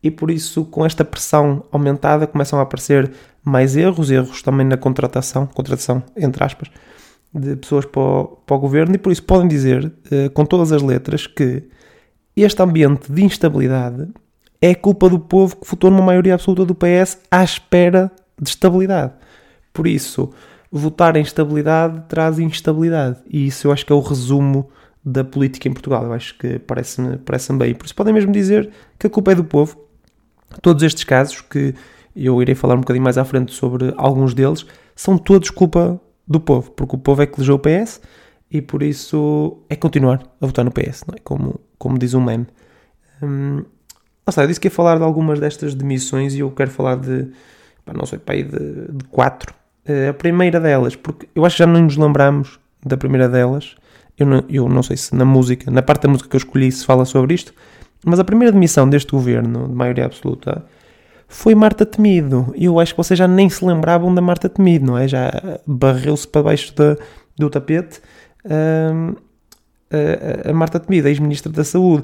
e 0.01 0.09
por 0.09 0.31
isso, 0.31 0.63
com 0.63 0.85
esta 0.85 1.03
pressão 1.03 1.61
aumentada, 1.69 2.25
começam 2.25 2.57
a 2.57 2.61
aparecer 2.61 3.11
mais 3.43 3.75
erros, 3.75 4.09
erros 4.09 4.41
também 4.41 4.65
na 4.65 4.77
contratação, 4.77 5.45
contratação 5.45 6.01
entre 6.15 6.41
aspas, 6.41 6.71
de 7.33 7.57
pessoas 7.57 7.83
para 7.83 8.01
o, 8.01 8.27
para 8.45 8.55
o 8.55 8.59
governo, 8.59 8.95
e 8.95 8.97
por 8.97 9.11
isso 9.11 9.23
podem 9.23 9.45
dizer, 9.45 9.91
eh, 10.09 10.29
com 10.29 10.45
todas 10.45 10.71
as 10.71 10.81
letras, 10.81 11.27
que 11.27 11.63
este 12.33 12.63
ambiente 12.63 13.11
de 13.11 13.25
instabilidade 13.25 14.07
é 14.61 14.73
culpa 14.73 15.09
do 15.09 15.19
povo 15.19 15.57
que 15.57 15.69
votou 15.69 15.91
numa 15.91 16.05
maioria 16.05 16.35
absoluta 16.35 16.63
do 16.63 16.73
PS 16.73 17.17
à 17.29 17.43
espera 17.43 18.09
de 18.41 18.51
estabilidade. 18.51 19.11
Por 19.74 19.86
isso, 19.86 20.29
votar 20.71 21.17
em 21.17 21.24
estabilidade 21.24 22.03
traz 22.07 22.39
instabilidade. 22.39 23.17
E 23.29 23.47
isso 23.47 23.67
eu 23.67 23.74
acho 23.74 23.86
que 23.86 23.91
é 23.91 23.95
o 23.95 24.00
resumo 24.00 24.69
da 25.03 25.24
política 25.24 25.67
em 25.67 25.74
Portugal. 25.74 26.03
Eu 26.05 26.13
acho 26.13 26.38
que 26.38 26.60
parece-me 26.60 27.17
parece 27.17 27.51
bem. 27.53 27.74
Por 27.74 27.86
isso 27.86 27.96
podem 27.96 28.13
mesmo 28.13 28.31
dizer 28.31 28.70
que 29.00 29.08
a 29.08 29.10
culpa 29.10 29.31
é 29.31 29.36
do 29.36 29.43
povo 29.43 29.77
Todos 30.62 30.84
estes 30.84 31.03
casos, 31.03 31.39
que 31.41 31.74
eu 32.15 32.41
irei 32.41 32.55
falar 32.55 32.75
um 32.75 32.81
bocadinho 32.81 33.03
mais 33.03 33.17
à 33.17 33.24
frente 33.24 33.53
sobre 33.53 33.93
alguns 33.96 34.34
deles, 34.34 34.65
são 34.96 35.17
todos 35.17 35.50
culpa 35.50 36.00
do 36.27 36.39
povo, 36.39 36.72
porque 36.72 36.96
o 36.96 37.00
povo 37.00 37.22
é 37.22 37.25
que 37.25 37.39
elegeu 37.39 37.55
o 37.55 37.60
PS 37.60 38.01
e 38.50 38.62
por 38.62 38.84
isso 38.84 39.60
é 39.70 39.75
continuar 39.75 40.22
a 40.41 40.46
votar 40.46 40.65
no 40.65 40.72
PS, 40.72 41.05
não 41.08 41.15
é? 41.15 41.20
Como, 41.24 41.60
como 41.77 41.98
diz 41.98 42.13
um 42.13 42.22
meme. 42.22 42.48
Hum, 43.22 43.63
eu 44.25 44.48
disse 44.48 44.60
que 44.60 44.67
ia 44.67 44.72
falar 44.72 44.98
de 44.98 45.03
algumas 45.03 45.39
destas 45.39 45.74
demissões 45.74 46.36
e 46.36 46.39
eu 46.39 46.51
quero 46.51 46.72
falar 46.72 46.96
de, 46.96 47.29
pá, 47.86 47.93
não 47.93 48.05
sei, 48.05 48.20
pá, 48.20 48.34
de, 48.34 48.43
de 48.43 49.05
quatro. 49.10 49.53
Uh, 49.88 50.10
a 50.10 50.13
primeira 50.13 50.60
delas, 50.60 50.96
porque 50.96 51.27
eu 51.34 51.46
acho 51.46 51.55
que 51.55 51.63
já 51.63 51.67
não 51.67 51.81
nos 51.81 51.98
lembramos 51.98 52.60
da 52.86 52.98
primeira 52.98 53.27
delas. 53.27 53.75
Eu 54.21 54.27
não, 54.27 54.43
eu 54.47 54.69
não 54.69 54.83
sei 54.83 54.95
se 54.97 55.15
na 55.15 55.25
música, 55.25 55.71
na 55.71 55.81
parte 55.81 56.03
da 56.03 56.09
música 56.09 56.29
que 56.29 56.35
eu 56.35 56.37
escolhi, 56.37 56.71
se 56.71 56.85
fala 56.85 57.05
sobre 57.05 57.33
isto, 57.33 57.53
mas 58.05 58.19
a 58.19 58.23
primeira 58.23 58.51
demissão 58.51 58.87
deste 58.87 59.11
governo, 59.11 59.67
de 59.67 59.73
maioria 59.73 60.05
absoluta, 60.05 60.63
foi 61.27 61.55
Marta 61.55 61.85
Temido. 61.85 62.53
Eu 62.55 62.79
acho 62.79 62.93
que 62.93 62.97
vocês 62.97 63.17
já 63.17 63.27
nem 63.27 63.49
se 63.49 63.65
lembravam 63.65 64.13
da 64.13 64.21
Marta 64.21 64.47
Temido, 64.47 64.85
não 64.85 64.97
é? 64.97 65.07
Já 65.07 65.31
barreu-se 65.65 66.27
para 66.27 66.43
baixo 66.43 66.73
do 67.35 67.49
tapete 67.49 67.99
uh, 68.45 69.15
a, 70.45 70.49
a 70.49 70.53
Marta 70.53 70.79
Temido, 70.79 71.07
ex-ministra 71.07 71.51
da 71.51 71.63
Saúde. 71.63 72.03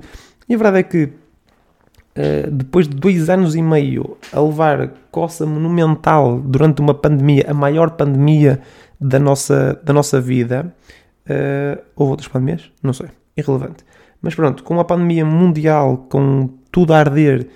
E 0.50 0.56
a 0.56 0.58
verdade 0.58 0.80
é 0.80 0.84
que 0.84 1.04
uh, 1.04 2.52
depois 2.52 2.88
de 2.88 2.96
dois 2.96 3.30
anos 3.30 3.54
e 3.54 3.62
meio 3.62 4.18
a 4.32 4.40
levar 4.40 4.92
coça 5.12 5.46
monumental 5.46 6.40
durante 6.40 6.82
uma 6.82 6.94
pandemia, 6.94 7.46
a 7.48 7.54
maior 7.54 7.92
pandemia 7.92 8.62
da 9.00 9.20
nossa, 9.20 9.80
da 9.84 9.94
nossa 9.94 10.20
vida, 10.20 10.74
uh, 11.30 11.82
houve 11.96 12.12
outras 12.12 12.28
pandemias? 12.28 12.72
Não 12.82 12.94
sei, 12.94 13.08
irrelevante. 13.36 13.84
Mas 14.22 14.36
pronto, 14.36 14.64
com 14.64 14.80
a 14.80 14.86
pandemia 14.86 15.26
mundial, 15.26 16.08
com 16.10 16.50
tudo 16.72 16.94
a 16.94 17.00
arder, 17.00 17.48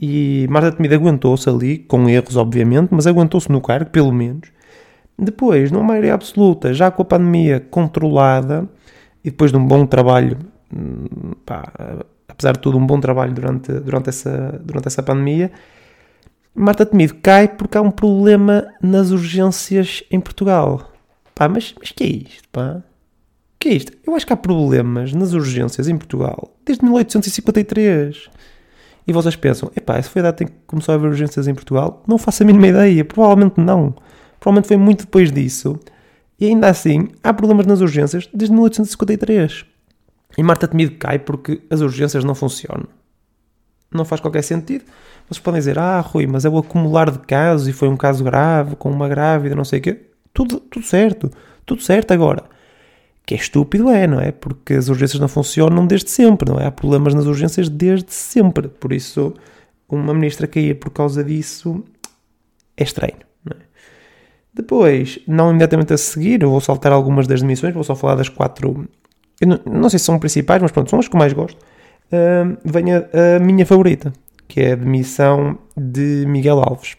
e 0.00 0.46
Marta 0.48 0.72
Temido 0.72 0.94
aguentou-se 0.94 1.48
ali, 1.48 1.78
com 1.78 2.08
erros 2.08 2.36
obviamente, 2.36 2.88
mas 2.90 3.06
aguentou-se 3.06 3.50
no 3.50 3.60
cargo, 3.60 3.90
pelo 3.90 4.12
menos. 4.12 4.50
Depois, 5.18 5.70
numa 5.70 5.84
maioria 5.84 6.14
absoluta, 6.14 6.72
já 6.72 6.90
com 6.90 7.02
a 7.02 7.04
pandemia 7.04 7.60
controlada, 7.60 8.68
e 9.22 9.30
depois 9.30 9.50
de 9.50 9.58
um 9.58 9.66
bom 9.66 9.84
trabalho, 9.84 10.38
hum, 10.74 11.32
pá, 11.44 11.70
apesar 12.26 12.52
de 12.52 12.60
tudo, 12.60 12.78
um 12.78 12.86
bom 12.86 12.98
trabalho 12.98 13.34
durante, 13.34 13.70
durante, 13.72 14.08
essa, 14.08 14.60
durante 14.64 14.88
essa 14.88 15.02
pandemia, 15.02 15.52
Marta 16.54 16.86
Temido 16.86 17.16
cai 17.16 17.48
porque 17.48 17.76
há 17.76 17.82
um 17.82 17.90
problema 17.90 18.66
nas 18.82 19.10
urgências 19.10 20.02
em 20.10 20.18
Portugal. 20.18 20.90
Pá, 21.34 21.48
mas, 21.48 21.74
mas 21.78 21.92
que 21.92 22.04
é 22.04 22.06
isto, 22.06 22.48
pá? 22.50 22.82
Que 23.60 23.68
é 23.68 23.74
isto? 23.74 23.92
Eu 24.06 24.16
acho 24.16 24.26
que 24.26 24.32
há 24.32 24.36
problemas 24.36 25.12
nas 25.12 25.34
urgências 25.34 25.86
em 25.86 25.96
Portugal 25.96 26.56
desde 26.64 26.82
1853. 26.82 28.30
E 29.06 29.12
vocês 29.12 29.36
pensam, 29.36 29.70
epá, 29.76 30.00
se 30.00 30.08
foi 30.08 30.20
a 30.20 30.24
data 30.24 30.44
em 30.44 30.46
que 30.46 30.54
começou 30.66 30.92
a 30.92 30.96
haver 30.96 31.08
urgências 31.08 31.46
em 31.46 31.54
Portugal? 31.54 32.02
Não 32.06 32.16
faço 32.16 32.42
a 32.42 32.46
mínima 32.46 32.68
ideia, 32.68 33.04
provavelmente 33.04 33.60
não. 33.60 33.94
Provavelmente 34.38 34.68
foi 34.68 34.76
muito 34.78 35.04
depois 35.04 35.30
disso. 35.30 35.78
E 36.38 36.46
ainda 36.46 36.68
assim, 36.68 37.08
há 37.22 37.34
problemas 37.34 37.66
nas 37.66 37.80
urgências 37.80 38.28
desde 38.32 38.54
1853. 38.54 39.66
E 40.38 40.42
Marta 40.42 40.66
Temido 40.66 40.96
cai 40.96 41.18
porque 41.18 41.60
as 41.68 41.80
urgências 41.82 42.24
não 42.24 42.34
funcionam. 42.34 42.86
Não 43.92 44.04
faz 44.04 44.20
qualquer 44.22 44.42
sentido. 44.42 44.84
Vocês 45.28 45.40
podem 45.40 45.60
dizer, 45.60 45.78
ah, 45.78 46.00
Rui, 46.00 46.26
mas 46.26 46.44
é 46.44 46.48
o 46.48 46.56
acumular 46.56 47.10
de 47.10 47.18
casos 47.18 47.68
e 47.68 47.72
foi 47.72 47.88
um 47.88 47.96
caso 47.96 48.24
grave, 48.24 48.76
com 48.76 48.90
uma 48.90 49.08
grávida, 49.08 49.54
não 49.54 49.64
sei 49.64 49.80
o 49.80 49.82
quê. 49.82 50.00
Tudo, 50.32 50.60
tudo 50.60 50.86
certo. 50.86 51.30
Tudo 51.66 51.82
certo 51.82 52.12
agora. 52.12 52.44
Que 53.24 53.34
é 53.34 53.36
estúpido, 53.36 53.90
é, 53.90 54.06
não 54.06 54.20
é? 54.20 54.32
Porque 54.32 54.74
as 54.74 54.88
urgências 54.88 55.20
não 55.20 55.28
funcionam 55.28 55.86
desde 55.86 56.10
sempre, 56.10 56.50
não 56.50 56.58
é? 56.58 56.66
Há 56.66 56.70
problemas 56.70 57.14
nas 57.14 57.26
urgências 57.26 57.68
desde 57.68 58.12
sempre. 58.12 58.68
Por 58.68 58.92
isso, 58.92 59.34
uma 59.88 60.14
ministra 60.14 60.46
cair 60.46 60.74
por 60.78 60.90
causa 60.90 61.22
disso 61.22 61.84
é 62.76 62.82
estranho. 62.82 63.18
Não 63.44 63.56
é? 63.56 63.62
Depois, 64.52 65.18
não 65.26 65.50
imediatamente 65.50 65.92
a 65.92 65.98
seguir, 65.98 66.42
eu 66.42 66.50
vou 66.50 66.60
saltar 66.60 66.92
algumas 66.92 67.26
das 67.26 67.40
demissões, 67.40 67.74
vou 67.74 67.84
só 67.84 67.94
falar 67.94 68.16
das 68.16 68.28
quatro. 68.28 68.88
Não, 69.40 69.60
não, 69.64 69.88
sei 69.88 69.98
se 69.98 70.04
são 70.04 70.18
principais, 70.18 70.60
mas 70.60 70.72
pronto, 70.72 70.90
são 70.90 70.98
as 70.98 71.08
que 71.08 71.16
mais 71.16 71.32
gosto. 71.32 71.58
Uh, 72.12 72.58
vem 72.64 72.92
a, 72.92 73.06
a 73.36 73.38
minha 73.38 73.64
favorita, 73.64 74.12
que 74.48 74.60
é 74.60 74.72
a 74.72 74.76
demissão 74.76 75.58
de 75.76 76.24
Miguel 76.26 76.58
Alves. 76.58 76.96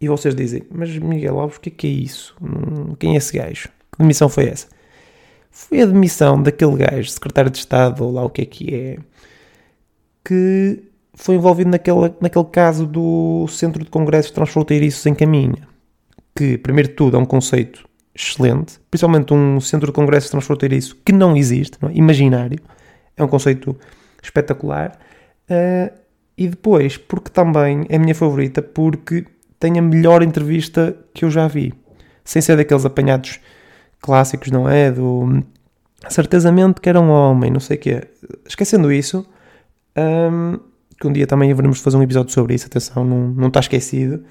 E 0.00 0.08
vocês 0.08 0.34
dizem, 0.34 0.62
mas 0.70 0.96
Miguel 0.98 1.38
Alves, 1.38 1.58
o 1.58 1.60
que 1.60 1.68
é 1.68 1.72
que 1.72 1.86
é 1.86 1.90
isso? 1.90 2.34
Hum, 2.42 2.94
quem 2.98 3.14
é 3.14 3.18
esse 3.18 3.36
gajo? 3.36 3.68
Que 3.92 3.98
demissão 3.98 4.28
foi 4.28 4.48
essa? 4.48 4.66
Foi 5.50 5.80
a 5.82 5.86
demissão 5.86 6.42
daquele 6.42 6.76
gajo, 6.76 7.10
secretário 7.10 7.50
de 7.50 7.58
Estado, 7.58 8.04
ou 8.04 8.12
lá 8.12 8.24
o 8.24 8.30
que 8.30 8.42
é 8.42 8.46
que 8.46 8.74
é, 8.74 8.98
que 10.24 10.82
foi 11.14 11.34
envolvido 11.34 11.70
naquele, 11.70 12.14
naquele 12.20 12.44
caso 12.46 12.86
do 12.86 13.46
Centro 13.48 13.84
de 13.84 13.90
Congressos 13.90 14.30
Transfronteiriços 14.30 15.04
em 15.06 15.14
Caminha. 15.14 15.68
Que, 16.34 16.56
primeiro 16.56 16.88
de 16.88 16.94
tudo, 16.94 17.16
é 17.16 17.20
um 17.20 17.26
conceito 17.26 17.86
excelente, 18.14 18.80
principalmente 18.90 19.34
um 19.34 19.60
Centro 19.60 19.88
de 19.88 19.92
Congressos 19.92 20.30
Transfronteiriço 20.30 20.96
que 21.04 21.12
não 21.12 21.36
existe, 21.36 21.76
não 21.80 21.90
é? 21.90 21.92
imaginário. 21.94 22.58
É 23.16 23.22
um 23.22 23.28
conceito 23.28 23.76
espetacular. 24.22 24.98
Uh, 25.50 25.92
e 26.38 26.48
depois, 26.48 26.96
porque 26.96 27.30
também 27.30 27.84
é 27.88 27.96
a 27.96 27.98
minha 27.98 28.14
favorita, 28.14 28.62
porque 28.62 29.26
tem 29.58 29.78
a 29.78 29.82
melhor 29.82 30.22
entrevista 30.22 30.96
que 31.12 31.24
eu 31.24 31.30
já 31.30 31.46
vi. 31.46 31.74
Sem 32.24 32.40
ser 32.40 32.56
daqueles 32.56 32.86
apanhados 32.86 33.40
clássicos, 34.00 34.50
não 34.50 34.68
é? 34.68 34.90
Do 34.90 35.42
certezamente 36.08 36.80
que 36.80 36.88
era 36.88 37.00
um 37.00 37.10
homem, 37.10 37.50
não 37.50 37.60
sei 37.60 37.76
o 37.76 37.80
quê. 37.80 38.08
Esquecendo 38.46 38.90
isso, 38.90 39.26
um, 39.96 40.58
que 40.98 41.06
um 41.06 41.12
dia 41.12 41.26
também 41.26 41.52
haveremos 41.52 41.80
fazer 41.80 41.96
um 41.96 42.02
episódio 42.02 42.32
sobre 42.32 42.54
isso, 42.54 42.66
atenção, 42.66 43.04
não, 43.04 43.28
não 43.28 43.48
está 43.48 43.60
esquecido. 43.60 44.24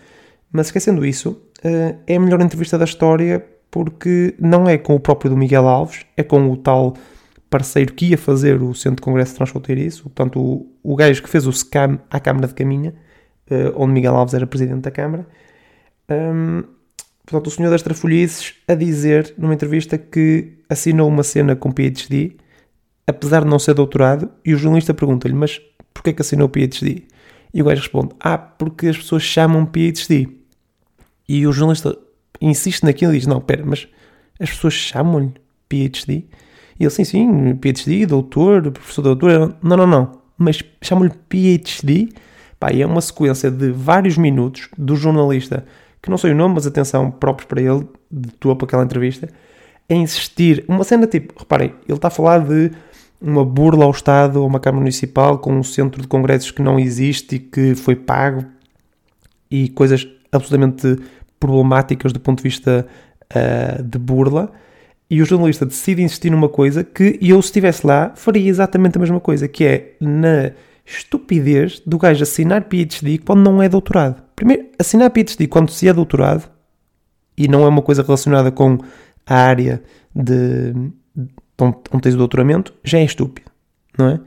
Mas 0.51 0.67
esquecendo 0.67 1.05
isso, 1.05 1.31
uh, 1.63 1.97
é 2.07 2.15
a 2.15 2.19
melhor 2.19 2.41
entrevista 2.41 2.77
da 2.77 2.85
história 2.85 3.45
porque 3.69 4.35
não 4.39 4.67
é 4.67 4.77
com 4.77 4.95
o 4.95 4.99
próprio 4.99 5.29
do 5.29 5.37
Miguel 5.37 5.67
Alves, 5.67 6.05
é 6.17 6.23
com 6.23 6.49
o 6.49 6.57
tal 6.57 6.95
parceiro 7.49 7.93
que 7.93 8.07
ia 8.07 8.17
fazer 8.17 8.61
o 8.61 8.73
Centro 8.73 8.97
de 8.97 9.01
Congresso 9.03 9.35
Transfronteiriço, 9.35 10.03
portanto, 10.03 10.39
o, 10.39 10.71
o 10.83 10.95
gajo 10.95 11.21
que 11.21 11.29
fez 11.29 11.45
o 11.45 11.51
SCAM 11.51 11.99
à 12.09 12.19
Câmara 12.19 12.47
de 12.47 12.53
Caminha, 12.55 12.95
uh, 13.51 13.73
onde 13.75 13.93
Miguel 13.93 14.15
Alves 14.15 14.33
era 14.33 14.47
presidente 14.47 14.81
da 14.81 14.91
Câmara. 14.91 15.27
Um, 16.09 16.63
portanto, 17.29 17.47
o 17.47 17.51
senhor 17.51 17.69
das 17.69 17.83
Trafolhices 17.83 18.55
a 18.67 18.73
dizer 18.73 19.33
numa 19.37 19.53
entrevista 19.53 19.97
que 19.97 20.53
assinou 20.67 21.07
uma 21.07 21.23
cena 21.23 21.55
com 21.55 21.71
PhD, 21.71 22.35
apesar 23.05 23.43
de 23.43 23.47
não 23.47 23.59
ser 23.59 23.73
doutorado, 23.75 24.29
e 24.43 24.53
o 24.53 24.57
jornalista 24.57 24.93
pergunta-lhe, 24.93 25.33
mas 25.33 25.61
porquê 25.93 26.11
que 26.11 26.21
assinou 26.21 26.49
PhD? 26.49 27.03
E 27.53 27.61
o 27.61 27.65
gajo 27.65 27.81
responde, 27.81 28.09
ah, 28.19 28.37
porque 28.37 28.87
as 28.87 28.97
pessoas 28.97 29.23
chamam 29.23 29.65
PhD. 29.65 30.27
E 31.27 31.45
o 31.45 31.51
jornalista 31.51 31.97
insiste 32.41 32.83
naquilo 32.83 33.13
e 33.13 33.19
diz, 33.19 33.27
não, 33.27 33.39
pera, 33.39 33.63
mas 33.65 33.87
as 34.39 34.49
pessoas 34.49 34.73
chamam-lhe 34.73 35.33
PhD? 35.67 36.25
E 36.79 36.83
ele, 36.83 36.89
sim, 36.89 37.03
sim, 37.03 37.55
PhD, 37.55 38.05
doutor, 38.05 38.71
professor 38.71 39.01
doutor. 39.01 39.55
Não, 39.61 39.75
não, 39.75 39.85
não. 39.85 40.21
Mas 40.37 40.63
chamam-lhe 40.81 41.11
PhD. 41.27 42.09
Pá, 42.59 42.71
e 42.71 42.81
é 42.81 42.85
uma 42.85 43.01
sequência 43.01 43.51
de 43.51 43.71
vários 43.71 44.17
minutos 44.17 44.69
do 44.77 44.95
jornalista, 44.95 45.65
que 46.01 46.09
não 46.09 46.17
sei 46.17 46.31
o 46.31 46.35
nome, 46.35 46.55
mas 46.55 46.65
atenção, 46.67 47.11
próprios 47.11 47.47
para 47.47 47.61
ele, 47.61 47.87
de 48.09 48.31
topo 48.33 48.65
aquela 48.65 48.83
entrevista, 48.83 49.29
a 49.89 49.93
insistir. 49.93 50.63
Uma 50.67 50.83
cena 50.83 51.07
tipo, 51.07 51.33
reparem, 51.37 51.73
ele 51.87 51.97
está 51.97 52.07
a 52.07 52.11
falar 52.11 52.39
de 52.39 52.71
uma 53.21 53.43
burla 53.43 53.85
ao 53.85 53.91
Estado, 53.91 54.39
a 54.39 54.45
uma 54.45 54.59
Câmara 54.59 54.81
Municipal, 54.81 55.39
com 55.39 55.53
um 55.53 55.63
centro 55.63 56.01
de 56.01 56.07
congressos 56.07 56.51
que 56.51 56.61
não 56.61 56.79
existe 56.79 57.35
e 57.35 57.39
que 57.39 57.75
foi 57.75 57.95
pago, 57.95 58.45
e 59.51 59.69
coisas 59.69 60.07
absolutamente 60.31 60.97
problemáticas 61.39 62.13
do 62.13 62.19
ponto 62.19 62.37
de 62.37 62.43
vista 62.43 62.85
uh, 63.33 63.83
de 63.83 63.97
burla 63.97 64.51
e 65.09 65.21
o 65.21 65.25
jornalista 65.25 65.65
decide 65.65 66.03
insistir 66.03 66.29
numa 66.29 66.47
coisa 66.47 66.83
que 66.83 67.17
eu, 67.19 67.41
se 67.41 67.47
estivesse 67.47 67.85
lá, 67.85 68.13
faria 68.15 68.47
exatamente 68.47 68.97
a 68.97 69.01
mesma 69.01 69.19
coisa, 69.19 69.47
que 69.47 69.65
é 69.65 69.95
na 69.99 70.51
estupidez 70.89 71.81
do 71.85 71.97
gajo 71.97 72.23
assinar 72.23 72.63
PhD 72.63 73.19
quando 73.19 73.41
não 73.41 73.61
é 73.61 73.69
doutorado. 73.69 74.21
Primeiro, 74.35 74.67
assinar 74.79 75.11
PhD 75.11 75.47
quando 75.47 75.71
se 75.71 75.87
é 75.87 75.93
doutorado 75.93 76.49
e 77.37 77.47
não 77.47 77.63
é 77.63 77.67
uma 77.67 77.81
coisa 77.81 78.01
relacionada 78.01 78.51
com 78.51 78.77
a 79.25 79.35
área 79.35 79.83
de, 80.15 80.73
de 80.73 81.29
onde 81.59 82.01
tens 82.01 82.15
o 82.15 82.17
doutoramento, 82.17 82.73
já 82.83 82.97
é 82.97 83.03
estúpido, 83.03 83.51
não 83.97 84.09
é? 84.09 84.19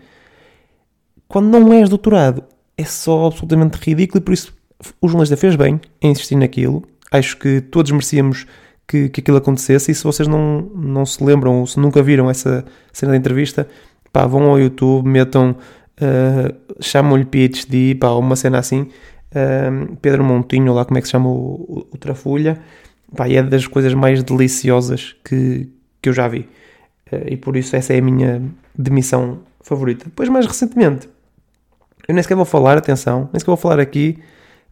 Quando 1.26 1.58
não 1.58 1.72
és 1.72 1.88
doutorado, 1.88 2.44
é 2.76 2.84
só 2.84 3.26
absolutamente 3.26 3.78
ridículo 3.78 4.20
e 4.20 4.24
por 4.24 4.32
isso 4.32 4.54
o 5.00 5.08
jornalista 5.08 5.36
fez 5.36 5.56
bem 5.56 5.80
em 6.00 6.10
insistir 6.10 6.36
naquilo. 6.36 6.82
Acho 7.10 7.36
que 7.36 7.60
todos 7.60 7.90
merecíamos 7.90 8.46
que, 8.86 9.08
que 9.08 9.20
aquilo 9.20 9.38
acontecesse. 9.38 9.90
E 9.90 9.94
se 9.94 10.04
vocês 10.04 10.28
não, 10.28 10.62
não 10.74 11.06
se 11.06 11.22
lembram 11.24 11.60
ou 11.60 11.66
se 11.66 11.80
nunca 11.80 12.02
viram 12.02 12.28
essa 12.28 12.64
cena 12.92 13.12
da 13.12 13.18
entrevista, 13.18 13.66
pá, 14.12 14.26
vão 14.26 14.44
ao 14.44 14.60
YouTube, 14.60 15.08
metam, 15.08 15.56
uh, 16.02 16.54
chamam-lhe 16.80 17.24
PhD, 17.24 17.94
pá, 17.94 18.10
uma 18.10 18.36
cena 18.36 18.58
assim. 18.58 18.88
Uh, 19.30 19.96
Pedro 20.02 20.24
Montinho, 20.24 20.72
lá 20.74 20.84
como 20.84 20.98
é 20.98 21.00
que 21.00 21.06
se 21.06 21.12
chama 21.12 21.28
o, 21.28 21.86
o, 21.90 21.94
o 21.94 23.16
pá, 23.16 23.28
é 23.28 23.42
das 23.42 23.66
coisas 23.66 23.94
mais 23.94 24.22
deliciosas 24.22 25.14
que, 25.24 25.68
que 26.00 26.08
eu 26.08 26.12
já 26.12 26.28
vi. 26.28 26.48
Uh, 27.10 27.28
e 27.28 27.36
por 27.36 27.56
isso 27.56 27.76
essa 27.76 27.92
é 27.94 27.98
a 27.98 28.02
minha 28.02 28.42
demissão 28.74 29.40
favorita. 29.60 30.04
Depois, 30.06 30.28
mais 30.28 30.46
recentemente, 30.46 31.08
eu 32.08 32.14
nem 32.14 32.22
sequer 32.22 32.34
vou 32.34 32.44
falar, 32.44 32.76
atenção, 32.76 33.28
nem 33.32 33.38
sequer 33.38 33.50
vou 33.50 33.56
falar 33.56 33.80
aqui 33.80 34.18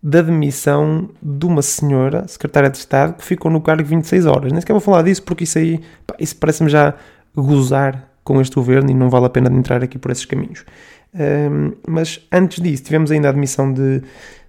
da 0.03 0.23
demissão 0.23 1.11
de 1.23 1.47
uma 1.47 1.61
senhora, 1.61 2.27
secretária 2.27 2.71
de 2.71 2.79
Estado, 2.79 3.15
que 3.15 3.25
ficou 3.25 3.51
no 3.51 3.61
cargo 3.61 3.85
26 3.85 4.27
horas. 4.27 4.53
Nem 4.53 4.61
sequer 4.61 4.73
vou 4.73 4.81
falar 4.81 5.03
disso 5.03 5.23
porque 5.23 5.45
isso 5.45 5.59
aí, 5.59 5.81
pá, 6.07 6.15
isso 6.19 6.37
parece-me 6.37 6.71
já 6.71 6.95
gozar 7.35 8.09
com 8.25 8.41
este 8.41 8.55
governo 8.55 8.91
e 8.91 8.95
não 8.95 9.11
vale 9.11 9.27
a 9.27 9.31
pena 9.31 9.51
entrar 9.51 9.83
aqui 9.83 9.99
por 9.99 10.11
esses 10.11 10.25
caminhos. 10.25 10.65
Um, 11.13 11.73
mas 11.89 12.27
antes 12.31 12.63
disso, 12.63 12.85
tivemos 12.85 13.11
ainda 13.11 13.29
a 13.29 13.31
admissão 13.31 13.73
de, 13.73 14.03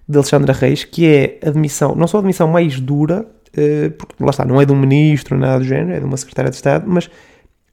de 0.08 0.16
Alexandra 0.16 0.52
Reis, 0.52 0.84
que 0.84 1.06
é 1.06 1.38
admissão, 1.44 1.94
não 1.94 2.06
só 2.06 2.18
a 2.18 2.20
admissão 2.20 2.48
mais 2.48 2.78
dura, 2.80 3.22
uh, 3.22 3.90
porque 3.92 4.22
lá 4.22 4.30
está, 4.30 4.44
não 4.44 4.60
é 4.60 4.64
de 4.64 4.72
um 4.72 4.78
ministro, 4.78 5.36
nada 5.36 5.58
do 5.58 5.64
género, 5.64 5.96
é 5.96 6.00
de 6.00 6.06
uma 6.06 6.16
secretária 6.16 6.50
de 6.50 6.56
Estado, 6.56 6.84
mas 6.88 7.10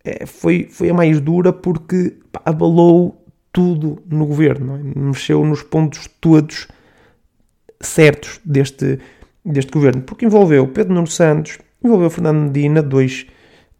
é, 0.03 0.25
foi, 0.25 0.67
foi 0.72 0.89
a 0.89 0.93
mais 0.93 1.19
dura 1.19 1.53
porque 1.53 2.17
pá, 2.31 2.41
abalou 2.46 3.25
tudo 3.51 4.01
no 4.08 4.25
governo, 4.25 4.75
é? 4.75 5.00
mexeu 5.00 5.43
nos 5.46 5.63
pontos 5.63 6.10
todos 6.19 6.67
certos 7.81 8.39
deste, 8.43 9.00
deste 9.46 9.72
governo, 9.72 10.01
porque 10.01 10.25
envolveu 10.25 10.67
Pedro 10.67 10.93
Nuno 10.93 11.08
Santos, 11.08 11.60
envolveu 11.84 12.10
Fernando 12.10 12.39
Medina, 12.39 12.81
dois 12.81 13.27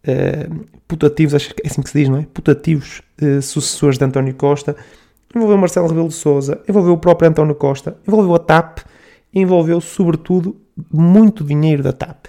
uh, 0.08 0.66
putativos, 0.88 1.36
acho 1.36 1.54
que 1.54 1.62
é 1.64 1.68
assim 1.68 1.82
que 1.82 1.90
se 1.90 1.98
diz, 1.98 2.10
não 2.10 2.18
é? 2.18 2.28
Putativos 2.34 3.02
uh, 3.22 3.42
sucessores 3.42 3.98
de 3.98 4.06
António 4.06 4.34
Costa, 4.36 4.76
envolveu 5.36 5.58
Marcelo 5.58 5.88
Rebelo 5.88 6.08
de 6.08 6.16
Sousa, 6.16 6.62
envolveu 6.68 6.94
o 6.94 6.98
próprio 6.98 7.30
António 7.30 7.56
Costa, 7.56 7.98
envolveu 8.08 8.36
a 8.36 8.40
TAP, 8.40 8.80
envolveu 9.34 9.80
sobretudo 9.80 10.56
muito 10.92 11.44
dinheiro 11.44 11.84
da 11.84 11.94
TAP, 11.94 12.28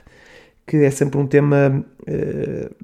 que 0.67 0.79
é 0.79 0.91
sempre 0.91 1.19
um 1.19 1.27
tema 1.27 1.85
uh, 2.03 2.75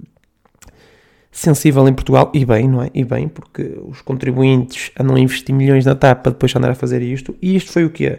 sensível 1.31 1.87
em 1.87 1.93
Portugal, 1.93 2.31
e 2.33 2.45
bem, 2.45 2.69
não 2.69 2.83
é? 2.83 2.91
E 2.95 3.05
bem, 3.05 3.29
porque 3.29 3.79
os 3.87 4.01
contribuintes 4.01 4.91
andam 4.99 5.17
a 5.17 5.21
investir 5.21 5.55
milhões 5.55 5.85
na 5.85 5.95
TAP 5.95 6.23
para 6.23 6.33
depois 6.33 6.55
andar 6.57 6.71
a 6.71 6.75
fazer 6.75 7.03
isto, 7.03 7.37
e 7.43 7.55
isto 7.55 7.73
foi 7.73 7.85
o 7.85 7.91
que 7.91 8.19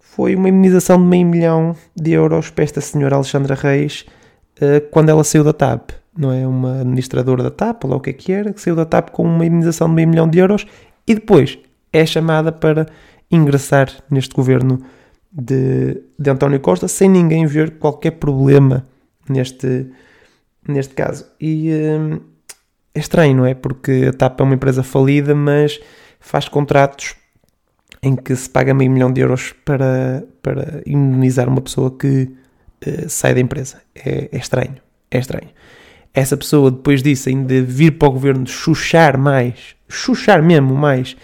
foi 0.00 0.34
uma 0.34 0.48
imunização 0.48 1.00
de 1.00 1.06
meio 1.06 1.26
milhão 1.26 1.76
de 1.94 2.10
euros 2.10 2.50
para 2.50 2.64
esta 2.64 2.80
senhora 2.80 3.14
Alexandra 3.14 3.54
Reis 3.54 4.04
quando 4.90 5.08
ela 5.08 5.24
saiu 5.24 5.44
da 5.44 5.52
TAP. 5.52 5.90
Não 6.16 6.32
é 6.32 6.46
uma 6.46 6.80
administradora 6.80 7.42
da 7.42 7.50
TAP, 7.50 7.84
ou 7.84 7.90
lá 7.90 7.96
o 7.96 8.00
que 8.00 8.10
é 8.10 8.12
que 8.12 8.32
era, 8.32 8.52
que 8.52 8.60
saiu 8.60 8.76
da 8.76 8.84
TAP 8.84 9.10
com 9.10 9.22
uma 9.22 9.44
imunização 9.44 9.88
de 9.88 9.94
meio 9.94 10.08
milhão 10.08 10.28
de 10.28 10.38
euros 10.38 10.66
e 11.06 11.14
depois 11.14 11.58
é 11.92 12.04
chamada 12.04 12.52
para 12.52 12.86
ingressar 13.30 13.90
neste 14.10 14.34
governo 14.34 14.80
de, 15.32 16.02
de 16.18 16.30
António 16.30 16.60
Costa 16.60 16.88
sem 16.88 17.08
ninguém 17.08 17.46
ver 17.46 17.78
qualquer 17.78 18.12
problema 18.12 18.86
neste, 19.28 19.86
neste 20.66 20.94
caso. 20.94 21.26
E 21.40 21.70
hum, 21.72 22.20
é 22.94 22.98
estranho, 22.98 23.36
não 23.36 23.46
é? 23.46 23.54
Porque 23.54 24.06
a 24.08 24.12
TAP 24.12 24.40
é 24.40 24.42
uma 24.42 24.54
empresa 24.54 24.82
falida, 24.82 25.34
mas 25.34 25.80
faz 26.18 26.48
contratos 26.48 27.14
em 28.02 28.16
que 28.16 28.34
se 28.34 28.48
paga 28.48 28.74
meio 28.74 28.90
milhão 28.90 29.12
de 29.12 29.20
euros 29.20 29.54
para, 29.64 30.24
para 30.42 30.82
indemnizar 30.86 31.48
uma 31.48 31.60
pessoa 31.60 31.96
que 31.96 32.30
uh, 32.86 33.08
sai 33.08 33.34
da 33.34 33.40
empresa. 33.40 33.80
É, 33.94 34.28
é, 34.32 34.38
estranho, 34.38 34.76
é 35.10 35.18
estranho. 35.18 35.48
Essa 36.12 36.36
pessoa, 36.36 36.70
depois 36.70 37.02
disso, 37.02 37.28
ainda 37.28 37.62
vir 37.62 37.92
para 37.92 38.08
o 38.08 38.12
governo 38.12 38.46
chuchar 38.46 39.16
mais, 39.16 39.76
chuchar 39.88 40.42
mesmo 40.42 40.74
mais 40.74 41.16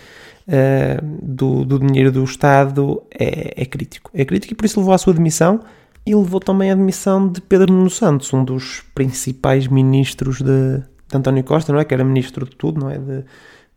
uh, 0.49 1.05
do, 1.23 1.65
do 1.65 1.79
dinheiro 1.79 2.13
do 2.13 2.23
Estado, 2.23 3.03
é, 3.13 3.63
é 3.63 3.65
crítico. 3.65 4.11
É 4.15 4.25
crítico 4.25 4.53
e 4.53 4.57
por 4.57 4.65
isso 4.65 4.79
levou 4.79 4.95
à 4.95 4.99
sua 4.99 5.13
demissão 5.13 5.61
e 6.07 6.15
levou 6.15 6.39
também 6.39 6.71
à 6.71 6.75
demissão 6.75 7.29
de 7.29 7.41
Pedro 7.41 7.73
Nuno 7.73 7.91
Santos, 7.91 8.33
um 8.33 8.45
dos 8.45 8.81
principais 8.95 9.67
ministros 9.67 10.41
de, 10.41 10.79
de 10.79 11.17
António 11.17 11.43
Costa, 11.43 11.73
não 11.73 11.81
é? 11.81 11.85
Que 11.85 11.95
era 11.95 12.05
ministro 12.05 12.45
de 12.47 12.55
tudo, 12.55 12.81
não 12.81 12.91
é? 12.91 12.97
De, 12.97 13.25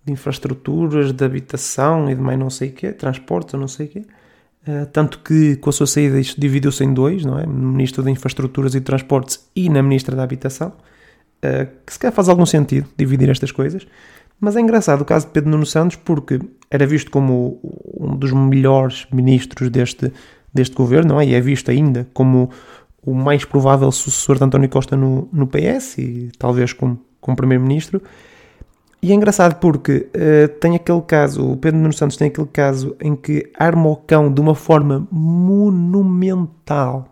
de 0.06 0.14
infraestruturas, 0.14 1.12
de 1.12 1.26
habitação 1.26 2.10
e 2.10 2.14
de 2.14 2.22
mais 2.22 2.38
não 2.38 2.52
sei 2.52 2.70
o 2.70 2.74
quê, 2.74 2.92
transportes 2.92 3.60
não 3.60 3.68
sei 3.68 3.88
o 3.88 3.90
quê. 3.90 4.06
Uh, 4.70 4.86
tanto 4.88 5.20
que 5.20 5.56
com 5.56 5.72
a 5.72 5.74
sua 5.74 5.88
saída 5.88 6.20
isto 6.20 6.40
dividiu-se 6.40 6.84
em 6.84 6.94
dois, 6.94 7.26
não 7.26 7.40
é? 7.40 7.46
No 7.46 7.72
Ministro 7.72 8.04
de 8.04 8.12
Infraestruturas 8.12 8.76
e 8.76 8.82
Transportes 8.82 9.50
e 9.56 9.68
na 9.68 9.82
Ministra 9.82 10.16
da 10.16 10.22
Habitação. 10.22 10.74
Uh, 11.44 11.66
que 11.84 11.94
se 11.94 11.98
calhar 11.98 12.14
faz 12.14 12.30
algum 12.30 12.46
sentido 12.46 12.88
dividir 12.96 13.30
estas 13.30 13.52
coisas. 13.52 13.88
Mas 14.40 14.56
é 14.56 14.62
engraçado 14.62 15.02
o 15.02 15.06
caso 15.06 15.26
de 15.26 15.32
Pedro 15.32 15.50
Nuno 15.50 15.66
Santos 15.66 15.96
porque 15.96 16.40
era 16.70 16.86
visto 16.86 17.10
como 17.10 17.60
um 18.00 18.16
dos 18.16 18.32
melhores 18.32 19.08
ministros 19.12 19.72
deste, 19.72 20.14
deste 20.54 20.76
governo, 20.76 21.14
não 21.14 21.22
é? 21.22 21.26
E 21.26 21.34
é 21.34 21.42
visto 21.42 21.72
ainda 21.72 22.08
como 22.14 22.52
o 23.02 23.16
mais 23.16 23.44
provável 23.44 23.92
sucessor 23.92 24.38
de 24.38 24.44
António 24.44 24.70
Costa 24.70 24.96
no, 24.96 25.28
no 25.34 25.48
PS 25.48 25.98
e 25.98 26.32
talvez 26.38 26.74
como, 26.74 27.02
como 27.20 27.36
primeiro-ministro. 27.36 28.04
E 29.02 29.12
é 29.12 29.16
engraçado 29.16 29.56
porque 29.60 30.10
uh, 30.10 30.48
tem 30.60 30.76
aquele 30.76 31.02
caso, 31.02 31.52
o 31.52 31.58
Pedro 31.58 31.80
Nuno 31.80 31.94
Santos 31.94 32.18
tem 32.18 32.28
aquele 32.28 32.48
caso 32.48 32.98
em 33.00 33.16
que 33.16 33.50
arma 33.58 33.88
o 33.90 33.96
cão 33.96 34.32
de 34.32 34.42
uma 34.42 34.54
forma 34.54 35.08
monumental 35.10 37.08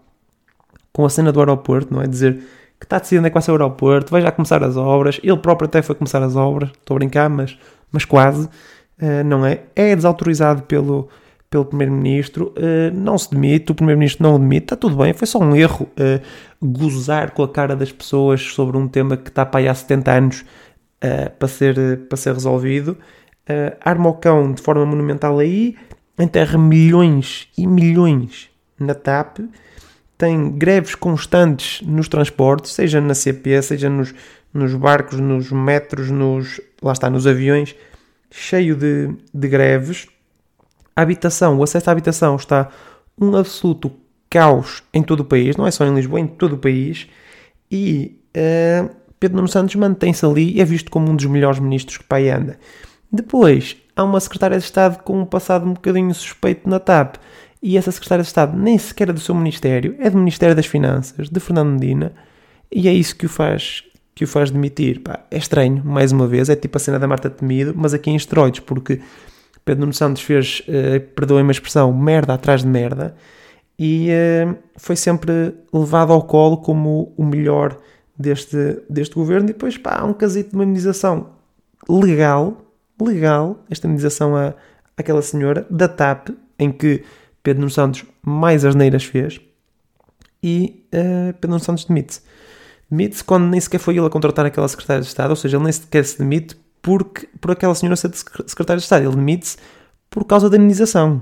com 0.91 1.05
a 1.05 1.09
cena 1.09 1.31
do 1.31 1.39
aeroporto, 1.39 1.93
não 1.93 2.01
é? 2.01 2.07
Dizer 2.07 2.43
que 2.79 2.85
está 2.85 2.99
decidindo 2.99 3.25
é 3.25 3.29
que 3.29 3.33
vai 3.33 3.41
ser 3.41 3.51
o 3.51 3.53
aeroporto, 3.53 4.11
vai 4.11 4.21
já 4.21 4.31
começar 4.31 4.61
as 4.63 4.75
obras, 4.75 5.19
ele 5.23 5.37
próprio 5.37 5.67
até 5.67 5.81
foi 5.81 5.95
começar 5.95 6.21
as 6.21 6.35
obras, 6.35 6.69
estou 6.71 6.95
a 6.95 6.99
brincar, 6.99 7.29
mas, 7.29 7.57
mas 7.89 8.03
quase, 8.03 8.47
uh, 9.01 9.23
não 9.25 9.45
é? 9.45 9.61
É 9.73 9.95
desautorizado 9.95 10.63
pelo, 10.63 11.07
pelo 11.49 11.63
Primeiro-Ministro, 11.63 12.53
uh, 12.57 12.93
não 12.93 13.17
se 13.17 13.31
demite, 13.31 13.71
o 13.71 13.75
Primeiro-Ministro 13.75 14.23
não 14.23 14.35
o 14.35 14.39
demite, 14.39 14.65
está 14.65 14.75
tudo 14.75 14.97
bem, 14.97 15.13
foi 15.13 15.25
só 15.25 15.39
um 15.39 15.55
erro 15.55 15.87
gozar 16.61 17.31
com 17.31 17.43
a 17.43 17.47
cara 17.47 17.77
das 17.77 17.93
pessoas 17.93 18.41
sobre 18.41 18.75
um 18.75 18.89
tema 18.89 19.15
que 19.15 19.29
está 19.29 19.45
para 19.45 19.61
aí 19.61 19.69
há 19.69 19.73
70 19.73 20.11
anos 20.11 20.45
uh, 21.03 21.29
para, 21.37 21.47
ser, 21.47 21.99
para 22.07 22.17
ser 22.17 22.33
resolvido. 22.33 22.97
Uh, 23.49 23.75
arma 23.81 24.09
o 24.09 24.13
cão 24.13 24.51
de 24.51 24.61
forma 24.61 24.85
monumental 24.85 25.39
aí, 25.39 25.75
enterra 26.19 26.57
milhões 26.57 27.47
e 27.57 27.65
milhões 27.65 28.49
na 28.79 28.93
TAP, 28.93 29.39
tem 30.17 30.51
greves 30.51 30.95
constantes 30.95 31.81
nos 31.87 32.07
transportes, 32.07 32.71
seja 32.71 32.99
na 32.99 33.13
CP, 33.13 33.61
seja 33.61 33.89
nos, 33.89 34.13
nos 34.53 34.73
barcos, 34.73 35.19
nos 35.19 35.51
metros, 35.51 36.09
nos, 36.09 36.59
lá 36.81 36.91
está, 36.91 37.09
nos 37.09 37.27
aviões, 37.27 37.75
cheio 38.31 38.75
de, 38.75 39.15
de 39.33 39.47
greves. 39.47 40.07
A 40.95 41.03
habitação, 41.03 41.57
o 41.57 41.63
acesso 41.63 41.89
à 41.89 41.93
habitação 41.93 42.35
está 42.35 42.69
um 43.19 43.35
absoluto 43.35 43.91
caos 44.29 44.83
em 44.93 45.03
todo 45.03 45.21
o 45.21 45.25
país, 45.25 45.55
não 45.55 45.67
é 45.67 45.71
só 45.71 45.85
em 45.85 45.93
Lisboa, 45.93 46.19
em 46.19 46.27
todo 46.27 46.53
o 46.53 46.57
país. 46.57 47.07
E 47.71 48.19
uh, 48.35 48.89
Pedro 49.19 49.37
Nuno 49.37 49.47
Santos 49.47 49.75
mantém-se 49.75 50.25
ali 50.25 50.53
e 50.55 50.61
é 50.61 50.65
visto 50.65 50.91
como 50.91 51.09
um 51.09 51.15
dos 51.15 51.25
melhores 51.25 51.59
ministros 51.59 51.97
que 51.97 52.03
pai 52.03 52.29
anda. 52.29 52.59
Depois, 53.11 53.77
há 53.95 54.03
uma 54.03 54.19
secretária 54.19 54.57
de 54.57 54.63
Estado 54.63 55.01
com 55.03 55.21
um 55.21 55.25
passado 55.25 55.65
um 55.65 55.73
bocadinho 55.73 56.13
suspeito 56.13 56.69
na 56.69 56.79
TAP. 56.79 57.15
E 57.61 57.77
essa 57.77 57.91
secretária 57.91 58.21
de 58.21 58.27
Estado 58.27 58.57
nem 58.57 58.77
sequer 58.77 59.09
é 59.09 59.13
do 59.13 59.19
seu 59.19 59.33
ministério, 59.33 59.95
é 59.99 60.09
do 60.09 60.17
Ministério 60.17 60.55
das 60.55 60.67
Finanças, 60.67 61.27
de 61.29 61.39
Fernando 61.39 61.71
Medina, 61.71 62.13
e 62.71 62.87
é 62.87 62.93
isso 62.93 63.15
que 63.15 63.25
o 63.25 63.29
faz 63.29 63.83
que 64.13 64.23
o 64.23 64.27
faz 64.27 64.49
demitir. 64.49 65.01
Pá, 65.01 65.19
é 65.29 65.37
estranho, 65.37 65.83
mais 65.85 66.11
uma 66.11 66.25
vez, 66.27 66.49
é 66.49 66.55
tipo 66.55 66.75
a 66.77 66.79
cena 66.79 66.97
da 66.97 67.07
Marta 67.07 67.29
Temido, 67.29 67.73
mas 67.75 67.93
aqui 67.93 68.09
em 68.09 68.15
esteroides, 68.15 68.61
porque 68.61 68.99
Pedro 69.63 69.81
Nuno 69.81 69.93
Santos 69.93 70.23
fez, 70.23 70.63
uh, 70.67 70.99
perdoem-me 71.13 71.49
a 71.49 71.51
expressão, 71.51 71.93
merda 71.93 72.33
atrás 72.33 72.61
de 72.61 72.67
merda, 72.67 73.15
e 73.77 74.09
uh, 74.09 74.57
foi 74.75 74.95
sempre 74.95 75.53
levado 75.71 76.11
ao 76.11 76.23
colo 76.23 76.57
como 76.57 77.13
o 77.15 77.23
melhor 77.23 77.77
deste, 78.17 78.81
deste 78.89 79.15
governo. 79.15 79.49
E 79.49 79.53
depois, 79.53 79.77
pá, 79.77 79.99
há 79.99 80.05
um 80.05 80.13
casito 80.13 80.51
de 80.51 80.55
uma 80.55 80.63
imunização 80.63 81.29
legal, 81.89 82.57
legal, 83.01 83.63
esta 83.69 83.87
imunização 83.87 84.35
a, 84.35 84.53
àquela 84.95 85.21
senhora, 85.21 85.65
da 85.69 85.87
TAP, 85.87 86.29
em 86.57 86.71
que 86.71 87.03
Pedro 87.43 87.61
Nuno 87.61 87.71
Santos 87.71 88.03
mais 88.21 88.65
asneiras 88.65 89.03
fez, 89.03 89.39
e 90.43 90.85
uh, 90.93 91.33
Pedro 91.33 91.51
Nuno 91.51 91.63
Santos 91.63 91.85
demite-se. 91.85 92.21
Demite-se 92.89 93.23
quando 93.23 93.45
nem 93.47 93.59
sequer 93.59 93.79
foi 93.79 93.97
ele 93.97 94.05
a 94.05 94.09
contratar 94.09 94.45
aquela 94.45 94.67
secretária 94.67 95.01
de 95.01 95.07
Estado, 95.07 95.29
ou 95.29 95.35
seja, 95.35 95.57
ele 95.57 95.63
nem 95.63 95.73
sequer 95.73 96.05
se 96.05 96.17
demite 96.19 96.57
porque, 96.81 97.27
por 97.41 97.51
aquela 97.51 97.75
senhora 97.75 97.95
ser 97.95 98.11
secretária 98.13 98.77
de 98.77 98.83
Estado. 98.83 99.05
Ele 99.05 99.15
demite-se 99.15 99.57
por 100.09 100.23
causa 100.23 100.49
da 100.49 100.55
indenização. 100.57 101.21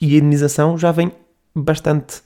E 0.00 0.14
a 0.14 0.18
indenização 0.18 0.78
já 0.78 0.92
vem 0.92 1.10
bastante 1.54 2.22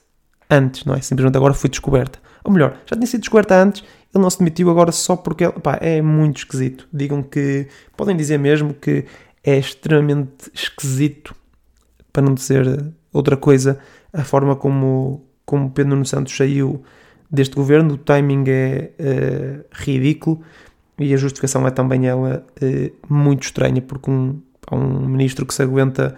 antes, 0.51 0.85
não 0.85 0.93
é? 0.93 1.01
Simplesmente 1.01 1.37
agora 1.37 1.53
foi 1.53 1.69
descoberta. 1.69 2.19
Ou 2.43 2.51
melhor, 2.51 2.77
já 2.85 2.95
tinha 2.95 3.07
sido 3.07 3.21
descoberta 3.21 3.55
antes, 3.55 3.83
ele 4.13 4.21
não 4.21 4.29
se 4.29 4.39
demitiu 4.39 4.69
agora 4.69 4.91
só 4.91 5.15
porque. 5.15 5.49
Pá, 5.49 5.77
é 5.81 6.01
muito 6.01 6.37
esquisito. 6.37 6.87
Digam 6.91 7.23
que. 7.23 7.67
Podem 7.95 8.15
dizer 8.15 8.37
mesmo 8.37 8.73
que 8.73 9.05
é 9.43 9.57
extremamente 9.57 10.51
esquisito, 10.53 11.33
para 12.11 12.21
não 12.21 12.33
dizer 12.33 12.93
outra 13.13 13.37
coisa, 13.37 13.79
a 14.13 14.23
forma 14.23 14.55
como, 14.55 15.25
como 15.45 15.71
Pedro 15.71 15.91
Nuno 15.91 16.05
Santos 16.05 16.35
saiu 16.35 16.83
deste 17.29 17.55
governo. 17.55 17.95
O 17.95 17.97
timing 17.97 18.43
é 18.47 18.91
uh, 18.99 19.65
ridículo 19.71 20.41
e 20.99 21.13
a 21.13 21.17
justificação 21.17 21.65
é 21.65 21.71
também 21.71 22.07
ela 22.07 22.45
uh, 22.61 23.13
muito 23.13 23.43
estranha, 23.43 23.81
porque 23.81 24.11
um, 24.11 24.41
um 24.71 25.07
ministro 25.07 25.45
que 25.45 25.53
se 25.53 25.63
aguenta 25.63 26.15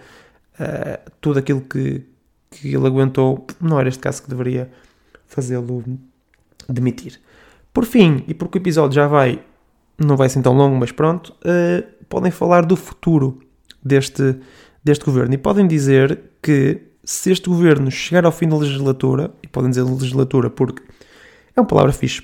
uh, 0.58 1.10
tudo 1.20 1.38
aquilo 1.38 1.60
que, 1.60 2.04
que 2.54 2.74
ele 2.74 2.86
aguentou, 2.86 3.46
não 3.60 3.78
era 3.78 3.88
este 3.88 4.00
caso 4.00 4.22
que 4.22 4.28
deveria 4.28 4.70
fazê-lo 5.26 5.84
demitir. 6.68 7.20
Por 7.72 7.84
fim, 7.84 8.24
e 8.28 8.34
porque 8.34 8.58
o 8.58 8.60
episódio 8.60 8.94
já 8.94 9.06
vai, 9.06 9.42
não 9.98 10.16
vai 10.16 10.28
ser 10.28 10.42
tão 10.42 10.54
longo, 10.54 10.76
mas 10.76 10.92
pronto, 10.92 11.34
uh, 11.44 11.84
podem 12.08 12.30
falar 12.30 12.64
do 12.64 12.76
futuro 12.76 13.40
deste, 13.82 14.36
deste 14.82 15.04
governo 15.04 15.34
e 15.34 15.38
podem 15.38 15.66
dizer 15.66 16.20
que 16.40 16.80
se 17.02 17.30
este 17.30 17.48
governo 17.48 17.90
chegar 17.90 18.24
ao 18.24 18.32
fim 18.32 18.48
da 18.48 18.56
legislatura, 18.56 19.30
e 19.42 19.48
podem 19.48 19.70
dizer 19.70 19.82
legislatura 19.82 20.48
porque 20.48 20.82
é 21.54 21.60
uma 21.60 21.66
palavra 21.66 21.92
fixe 21.92 22.22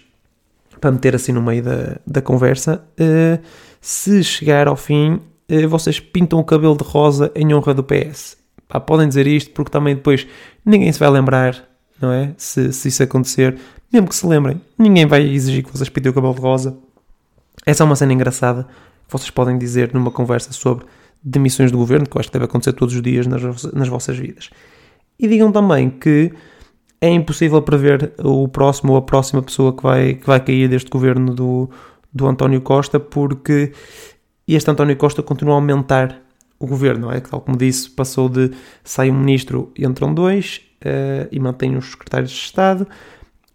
para 0.80 0.90
meter 0.90 1.14
assim 1.14 1.32
no 1.32 1.42
meio 1.42 1.62
da, 1.62 2.00
da 2.06 2.22
conversa, 2.22 2.82
uh, 2.98 3.44
se 3.80 4.24
chegar 4.24 4.66
ao 4.66 4.76
fim, 4.76 5.20
uh, 5.50 5.68
vocês 5.68 6.00
pintam 6.00 6.38
o 6.38 6.44
cabelo 6.44 6.76
de 6.76 6.84
rosa 6.84 7.30
em 7.34 7.54
honra 7.54 7.74
do 7.74 7.84
PS. 7.84 8.39
Pá, 8.70 8.78
podem 8.78 9.08
dizer 9.08 9.26
isto 9.26 9.50
porque 9.50 9.70
também 9.70 9.96
depois 9.96 10.26
ninguém 10.64 10.92
se 10.92 10.98
vai 10.98 11.10
lembrar, 11.10 11.64
não 12.00 12.12
é? 12.12 12.32
Se, 12.36 12.72
se 12.72 12.88
isso 12.88 13.02
acontecer, 13.02 13.58
mesmo 13.92 14.08
que 14.08 14.14
se 14.14 14.24
lembrem, 14.24 14.60
ninguém 14.78 15.06
vai 15.06 15.22
exigir 15.22 15.64
que 15.64 15.76
vocês 15.76 15.88
pintem 15.88 16.10
o 16.10 16.14
cabelo 16.14 16.34
de 16.34 16.40
rosa. 16.40 16.78
Essa 17.66 17.82
é 17.82 17.84
uma 17.84 17.96
cena 17.96 18.12
engraçada 18.12 18.62
que 19.06 19.12
vocês 19.12 19.30
podem 19.30 19.58
dizer 19.58 19.92
numa 19.92 20.12
conversa 20.12 20.52
sobre 20.52 20.86
demissões 21.22 21.72
do 21.72 21.78
governo, 21.78 22.06
que 22.06 22.16
eu 22.16 22.20
acho 22.20 22.28
que 22.28 22.32
deve 22.32 22.44
acontecer 22.44 22.72
todos 22.72 22.94
os 22.94 23.02
dias 23.02 23.26
nas, 23.26 23.64
nas 23.72 23.88
vossas 23.88 24.16
vidas. 24.16 24.50
E 25.18 25.26
digam 25.26 25.50
também 25.50 25.90
que 25.90 26.32
é 27.00 27.10
impossível 27.10 27.60
prever 27.60 28.12
o 28.22 28.46
próximo 28.46 28.92
ou 28.92 28.98
a 28.98 29.02
próxima 29.02 29.42
pessoa 29.42 29.72
que 29.72 29.82
vai, 29.82 30.14
que 30.14 30.26
vai 30.26 30.38
cair 30.38 30.68
deste 30.68 30.88
governo 30.88 31.34
do, 31.34 31.68
do 32.12 32.26
António 32.26 32.60
Costa, 32.60 33.00
porque 33.00 33.72
este 34.46 34.70
António 34.70 34.96
Costa 34.96 35.22
continua 35.22 35.54
a 35.54 35.56
aumentar 35.56 36.22
o 36.60 36.66
governo, 36.66 37.06
não 37.06 37.12
é? 37.12 37.18
Tal 37.20 37.40
como 37.40 37.56
disse, 37.56 37.88
passou 37.88 38.28
de 38.28 38.52
sai 38.84 39.10
um 39.10 39.18
ministro 39.18 39.72
entram 39.76 40.12
dois 40.12 40.60
uh, 40.84 41.26
e 41.32 41.40
mantém 41.40 41.74
os 41.74 41.92
secretários 41.92 42.30
de 42.30 42.36
Estado 42.36 42.86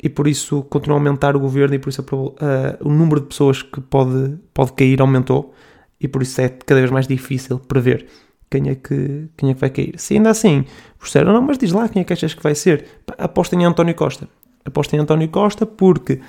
e 0.01 0.09
por 0.09 0.27
isso 0.27 0.63
continua 0.63 0.97
a 0.97 0.99
aumentar 0.99 1.35
o 1.35 1.39
governo 1.39 1.75
e 1.75 1.79
por 1.79 1.89
isso 1.89 2.01
uh, 2.01 2.35
o 2.81 2.89
número 2.89 3.21
de 3.21 3.27
pessoas 3.27 3.61
que 3.61 3.79
pode, 3.79 4.37
pode 4.53 4.73
cair 4.73 4.99
aumentou 4.99 5.53
e 6.01 6.07
por 6.07 6.23
isso 6.23 6.41
é 6.41 6.49
cada 6.49 6.81
vez 6.81 6.91
mais 6.91 7.07
difícil 7.07 7.59
prever 7.59 8.07
quem 8.49 8.69
é 8.69 8.75
que, 8.75 9.29
quem 9.37 9.51
é 9.51 9.53
que 9.53 9.59
vai 9.59 9.69
cair. 9.69 9.93
Se 9.97 10.15
ainda 10.15 10.31
assim 10.31 10.65
disseram, 11.01 11.31
não, 11.31 11.41
mas 11.41 11.59
diz 11.59 11.71
lá 11.71 11.87
quem 11.87 12.01
é 12.01 12.05
que 12.05 12.13
achas 12.13 12.33
que 12.33 12.41
vai 12.41 12.55
ser, 12.55 12.85
apostem 13.17 13.61
em 13.61 13.65
António 13.65 13.93
Costa. 13.93 14.27
Apostem 14.65 14.99
em 14.99 15.03
António 15.03 15.29
Costa 15.29 15.65
porque 15.65 16.21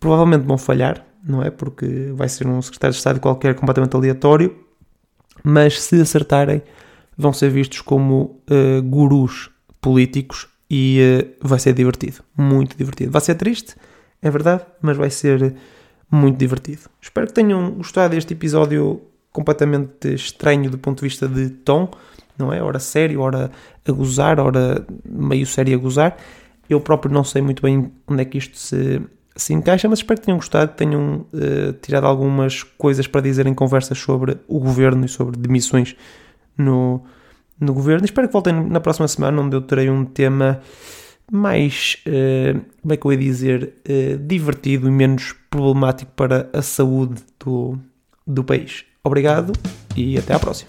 provavelmente 0.00 0.44
vão 0.44 0.58
falhar, 0.58 1.06
não 1.24 1.42
é? 1.42 1.50
Porque 1.50 2.12
vai 2.12 2.28
ser 2.28 2.46
um 2.48 2.60
secretário 2.60 2.92
de 2.92 2.98
Estado 2.98 3.20
qualquer 3.20 3.54
completamente 3.54 3.94
aleatório 3.94 4.63
mas 5.44 5.80
se 5.82 6.00
acertarem, 6.00 6.62
vão 7.16 7.32
ser 7.32 7.50
vistos 7.50 7.82
como 7.82 8.40
uh, 8.50 8.82
gurus 8.82 9.50
políticos 9.80 10.48
e 10.70 10.98
uh, 11.22 11.46
vai 11.46 11.58
ser 11.58 11.74
divertido, 11.74 12.24
muito 12.36 12.76
divertido. 12.76 13.12
Vai 13.12 13.20
ser 13.20 13.34
triste, 13.34 13.76
é 14.22 14.30
verdade, 14.30 14.64
mas 14.80 14.96
vai 14.96 15.10
ser 15.10 15.54
muito 16.10 16.38
divertido. 16.38 16.82
Espero 17.00 17.26
que 17.26 17.34
tenham 17.34 17.70
gostado 17.72 18.14
deste 18.14 18.32
episódio 18.32 19.02
completamente 19.30 20.14
estranho 20.14 20.70
do 20.70 20.78
ponto 20.78 20.98
de 20.98 21.08
vista 21.08 21.28
de 21.28 21.50
tom, 21.50 21.90
não 22.38 22.52
é? 22.52 22.62
Hora 22.62 22.78
sério, 22.78 23.20
hora 23.20 23.50
a 23.86 23.92
gozar, 23.92 24.40
hora 24.40 24.86
meio 25.04 25.46
sério 25.46 25.74
a 25.74 25.78
gozar. 25.78 26.16
Eu 26.70 26.80
próprio 26.80 27.12
não 27.12 27.22
sei 27.22 27.42
muito 27.42 27.62
bem 27.62 27.92
onde 28.06 28.22
é 28.22 28.24
que 28.24 28.38
isto 28.38 28.56
se, 28.56 29.02
se 29.36 29.52
encaixa, 29.52 29.88
mas 29.88 29.98
espero 29.98 30.20
que 30.20 30.26
tenham 30.26 30.38
gostado, 30.38 30.72
que 30.72 30.78
tenham 30.78 31.26
uh, 31.32 31.72
tirado 31.82 32.06
algumas 32.06 32.62
coisas 32.62 33.06
para 33.06 33.20
dizer 33.20 33.46
em 33.46 33.54
conversas 33.54 33.98
sobre 33.98 34.38
o 34.46 34.60
governo 34.60 35.04
e 35.04 35.08
sobre 35.08 35.36
demissões 35.36 35.96
no, 36.56 37.02
no 37.58 37.74
governo. 37.74 38.04
Espero 38.04 38.28
que 38.28 38.32
voltem 38.32 38.52
na 38.52 38.80
próxima 38.80 39.08
semana, 39.08 39.40
onde 39.40 39.56
eu 39.56 39.60
terei 39.62 39.90
um 39.90 40.04
tema 40.04 40.60
mais, 41.30 41.96
uh, 42.06 42.60
como 42.80 42.94
é 42.94 42.96
que 42.96 43.06
eu 43.06 43.12
ia 43.12 43.18
dizer, 43.18 43.74
uh, 43.88 44.18
divertido 44.18 44.86
e 44.86 44.90
menos 44.90 45.34
problemático 45.50 46.12
para 46.12 46.48
a 46.52 46.62
saúde 46.62 47.22
do, 47.44 47.78
do 48.26 48.44
país. 48.44 48.84
Obrigado 49.02 49.52
e 49.96 50.16
até 50.16 50.34
à 50.34 50.38
próxima. 50.38 50.68